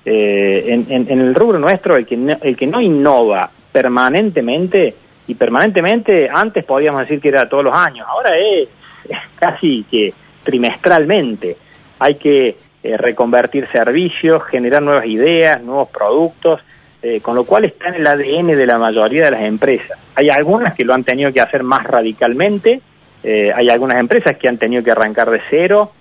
eh, 0.10 0.86
en, 0.88 1.20
el 1.20 1.36
rubro 1.36 1.60
nuestro, 1.60 1.98
el 1.98 2.06
que, 2.06 2.16
no, 2.16 2.38
el 2.42 2.56
que 2.56 2.66
no 2.66 2.80
innova 2.80 3.52
permanentemente, 3.74 4.96
y 5.28 5.36
permanentemente 5.36 6.30
antes 6.32 6.64
podíamos 6.64 7.02
decir 7.02 7.20
que 7.20 7.28
era 7.28 7.50
todos 7.50 7.66
los 7.66 7.74
años, 7.74 8.08
ahora 8.10 8.38
es, 8.38 8.70
casi 9.40 9.86
que 9.90 10.14
trimestralmente. 10.44 11.58
Hay 12.00 12.16
que 12.16 12.58
eh, 12.84 12.98
reconvertir 12.98 13.68
servicios, 13.72 14.44
generar 14.44 14.82
nuevas 14.82 15.06
ideas, 15.06 15.62
nuevos 15.62 15.90
productos, 15.90 16.62
eh, 17.02 17.22
con 17.22 17.36
lo 17.36 17.44
cual 17.44 17.66
está 17.66 17.90
en 17.90 17.96
el 17.96 18.08
ADN 18.08 18.48
de 18.48 18.66
la 18.66 18.78
mayoría 18.78 19.26
de 19.26 19.32
las 19.32 19.42
empresas. 19.42 19.98
Hay 20.16 20.30
algunas 20.30 20.74
que 20.74 20.86
lo 20.86 20.94
han 20.94 21.04
tenido 21.04 21.32
que 21.34 21.42
hacer 21.42 21.64
más 21.64 21.86
radicalmente, 21.86 22.82
hay 23.24 23.68
algunas 23.70 24.00
empresas 24.00 24.38
que 24.38 24.48
han 24.48 24.58
tenido 24.58 24.82
que 24.86 24.92
arrancar 24.92 25.30
de 25.30 25.42
cero 25.50 25.92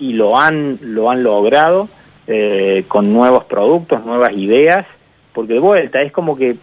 y 0.00 0.14
lo 0.14 0.36
han, 0.36 0.80
lo 0.82 1.12
han 1.12 1.22
logrado. 1.22 1.88
Eh, 2.28 2.84
con 2.86 3.12
nuevos 3.12 3.44
productos, 3.46 4.06
nuevas 4.06 4.32
ideas, 4.34 4.86
porque 5.32 5.54
de 5.54 5.58
vuelta 5.58 6.02
es 6.02 6.12
como 6.12 6.36
que 6.36 6.56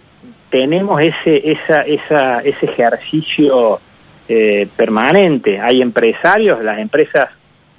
tenemos 0.49 1.01
ese, 1.01 1.51
esa, 1.51 1.81
esa, 1.81 2.39
ese 2.39 2.65
ejercicio 2.65 3.81
eh, 4.31 4.67
permanente. 4.75 5.59
Hay 5.59 5.81
empresarios, 5.81 6.63
las 6.63 6.77
empresas, 6.77 7.29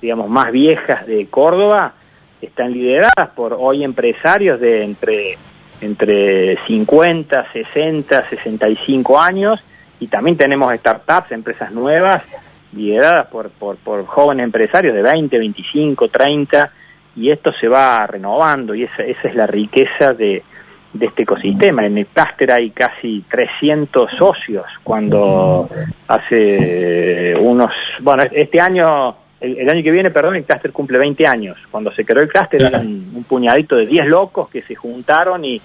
digamos, 0.02 0.28
más 0.28 0.50
viejas 0.50 1.06
de 1.06 1.26
Córdoba 1.26 1.94
están 2.42 2.72
lideradas 2.72 3.28
por 3.36 3.56
hoy 3.56 3.84
empresarios 3.84 4.58
de 4.58 4.82
entre, 4.82 5.38
entre 5.80 6.58
50, 6.66 7.52
60, 7.52 8.28
65 8.28 9.20
años 9.20 9.62
y 10.00 10.08
también 10.08 10.36
tenemos 10.36 10.74
startups, 10.74 11.30
empresas 11.30 11.70
nuevas, 11.70 12.24
lideradas 12.72 13.28
por, 13.28 13.50
por, 13.50 13.76
por 13.76 14.04
jóvenes 14.06 14.42
empresarios 14.42 14.92
de 14.92 15.02
20, 15.02 15.38
25, 15.38 16.08
30 16.08 16.72
y 17.14 17.30
esto 17.30 17.52
se 17.52 17.68
va 17.68 18.04
renovando 18.08 18.74
y 18.74 18.82
esa, 18.82 19.04
esa 19.04 19.28
es 19.28 19.36
la 19.36 19.46
riqueza 19.46 20.14
de, 20.14 20.42
de 20.92 21.06
este 21.06 21.22
ecosistema. 21.22 21.86
En 21.86 21.98
el 21.98 22.06
clúster 22.06 22.50
hay 22.52 22.70
casi 22.70 23.24
300 23.28 24.10
socios 24.12 24.66
cuando 24.82 25.68
hace 26.08 27.36
unos, 27.40 27.72
bueno, 28.00 28.24
este 28.30 28.60
año, 28.60 29.16
el, 29.40 29.68
año 29.68 29.82
que 29.82 29.90
viene, 29.90 30.10
perdón, 30.10 30.36
el 30.36 30.44
clúster 30.44 30.72
cumple 30.72 30.98
20 30.98 31.26
años. 31.26 31.58
Cuando 31.70 31.92
se 31.92 32.04
creó 32.04 32.22
el 32.22 32.28
clúster 32.28 32.62
eran 32.62 32.86
un 32.86 33.24
puñadito 33.24 33.76
de 33.76 33.86
10 33.86 34.06
locos 34.08 34.48
que 34.48 34.62
se 34.62 34.74
juntaron 34.74 35.44
y, 35.44 35.60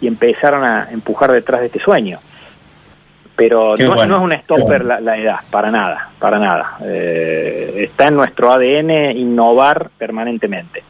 y 0.00 0.06
empezaron 0.06 0.64
a 0.64 0.88
empujar 0.90 1.32
detrás 1.32 1.60
de 1.60 1.66
este 1.66 1.80
sueño. 1.80 2.20
Pero 3.34 3.76
no, 3.76 4.06
no, 4.06 4.16
es 4.16 4.22
un 4.22 4.32
stopper 4.32 4.84
la, 4.84 4.98
la, 4.98 5.16
edad, 5.16 5.38
para 5.48 5.70
nada, 5.70 6.10
para 6.18 6.40
nada. 6.40 6.78
Eh, 6.84 7.84
está 7.88 8.08
en 8.08 8.16
nuestro 8.16 8.52
ADN 8.52 9.16
innovar 9.16 9.90
permanentemente. 9.96 10.82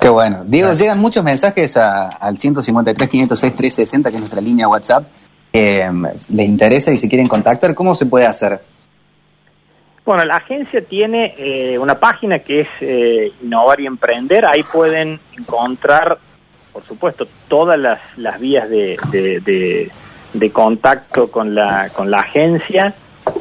Qué 0.00 0.08
bueno. 0.08 0.44
Diego, 0.44 0.72
llegan 0.72 0.98
muchos 0.98 1.22
mensajes 1.22 1.76
al 1.76 2.36
153 2.38 3.08
506 3.08 3.54
360, 3.54 4.10
que 4.10 4.16
es 4.16 4.20
nuestra 4.20 4.40
línea 4.40 4.68
WhatsApp. 4.68 5.04
Eh, 5.52 5.90
¿Les 6.30 6.48
interesa 6.48 6.92
y 6.92 6.98
si 6.98 7.08
quieren 7.08 7.28
contactar? 7.28 7.74
¿Cómo 7.74 7.94
se 7.94 8.06
puede 8.06 8.26
hacer? 8.26 8.60
Bueno, 10.04 10.24
la 10.24 10.36
agencia 10.36 10.84
tiene 10.84 11.34
eh, 11.38 11.78
una 11.78 12.00
página 12.00 12.40
que 12.40 12.62
es 12.62 12.68
eh, 12.80 13.32
Innovar 13.42 13.80
y 13.80 13.86
Emprender. 13.86 14.44
Ahí 14.44 14.64
pueden 14.64 15.20
encontrar, 15.38 16.18
por 16.72 16.84
supuesto, 16.84 17.28
todas 17.46 17.78
las, 17.78 18.00
las 18.16 18.40
vías 18.40 18.68
de, 18.68 18.96
de, 20.32 20.50
contacto 20.50 21.30
con 21.30 21.54
la, 21.54 21.88
con 21.90 22.10
la 22.10 22.20
agencia. 22.20 22.94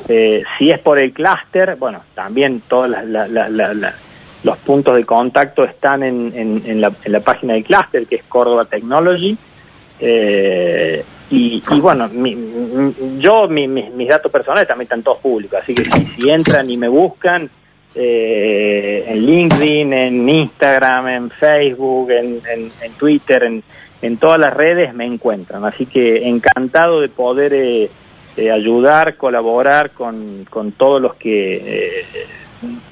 Eh, 0.08 0.44
si 0.58 0.70
es 0.70 0.78
por 0.78 1.00
el 1.00 1.12
clúster, 1.14 1.78
bueno, 1.78 2.04
también 2.14 2.62
todas 2.68 3.04
las, 3.06 3.30
las 3.30 3.96
los 4.44 4.58
puntos 4.58 4.96
de 4.96 5.06
contacto 5.06 5.64
están 5.64 6.04
en, 6.04 6.64
en, 6.66 6.82
la, 6.82 7.20
página 7.20 7.54
del 7.54 7.64
clúster, 7.64 8.08
que 8.08 8.16
es 8.16 8.24
Córdoba 8.24 8.66
Technology. 8.66 9.38
Eh, 10.00 11.04
y, 11.30 11.62
bueno, 11.80 12.10
yo, 13.20 13.48
mis 13.48 14.08
datos 14.08 14.32
personales 14.32 14.68
también 14.68 14.86
están 14.86 15.04
todos 15.04 15.20
públicos, 15.20 15.60
así 15.62 15.74
que 15.74 15.86
si, 15.86 16.30
entran 16.30 16.70
y 16.70 16.76
me 16.76 16.90
buscan 16.90 17.50
eh, 17.96 19.06
en 19.08 19.26
LinkedIn, 19.26 19.94
en 19.94 20.28
Instagram, 20.28 21.08
en 21.08 21.30
Facebook, 21.30 22.12
en, 22.12 22.42
en 22.46 22.92
Twitter, 22.98 23.44
en, 23.44 23.64
en, 24.02 24.18
todas 24.18 24.40
las 24.40 24.54
redes 24.54 24.94
me 24.94 25.06
encuentran. 25.06 25.64
Así 25.64 25.86
que 25.86 26.28
encantado 26.28 27.00
de 27.00 27.08
poder 27.08 27.54
eh, 27.54 27.90
ayudar, 28.52 29.16
colaborar 29.16 29.92
con, 29.92 30.46
con 30.50 30.74
todos 30.74 31.02
los 31.02 31.14
que 31.14 32.04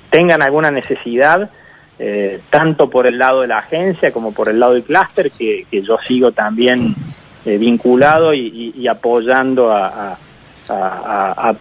tengan 0.10 0.42
alguna 0.42 0.72
necesidad, 0.72 1.50
eh, 1.98 2.40
tanto 2.50 2.90
por 2.90 3.08
el 3.08 3.18
lado 3.18 3.42
de 3.42 3.48
la 3.48 3.60
agencia 3.60 4.12
como 4.12 4.32
por 4.32 4.50
el 4.50 4.60
lado 4.60 4.74
del 4.74 4.84
clúster, 4.84 5.32
que, 5.32 5.66
yo 5.72 5.98
sigo 6.08 6.32
también 6.32 6.96
eh, 7.46 7.58
vinculado 7.58 8.34
y, 8.34 8.88
apoyando 8.88 9.72
a, 9.72 10.18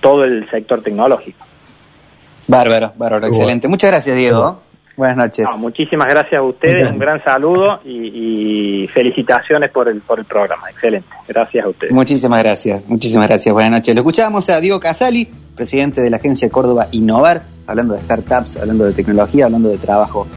todo 0.01 0.25
el 0.25 0.49
sector 0.51 0.83
tecnológico. 0.83 1.45
Bárbaro, 2.47 2.93
bárbaro, 2.97 3.27
excelente. 3.27 3.69
Muchas 3.69 3.91
gracias, 3.91 4.17
Diego. 4.17 4.63
Buenas 4.99 5.17
noches. 5.17 5.47
muchísimas 5.59 6.09
gracias 6.09 6.41
a 6.41 6.43
ustedes, 6.43 6.91
un 6.91 6.99
gran 6.99 7.23
saludo 7.23 7.81
y, 7.85 8.89
felicitaciones 8.93 9.71
por 9.71 9.89
el, 9.89 10.01
por 10.01 10.19
el 10.19 10.25
programa. 10.25 10.69
Excelente. 10.71 11.09
Gracias 11.29 11.65
a 11.65 11.69
ustedes. 11.69 11.93
Muchísimas 11.93 12.43
gracias, 12.43 12.85
muchísimas 12.89 13.29
gracias. 13.29 13.53
Buenas 13.53 13.71
noches. 13.71 13.95
Lo 13.95 14.01
escuchábamos 14.01 14.51
a 14.51 14.61
Diego 14.61 14.81
Casali, 14.81 15.27
presidente 15.55 16.01
de 16.01 16.11
la 16.11 16.17
agencia 16.17 16.51
Córdoba 16.51 16.89
Innovar, 16.91 17.43
hablando 17.69 17.95
de 17.95 18.01
startups, 18.01 18.57
hablando 18.57 18.87
de 18.87 18.95
tecnología, 18.95 19.45
hablando 19.45 19.69
de 19.69 19.77
trabajo 19.77 20.27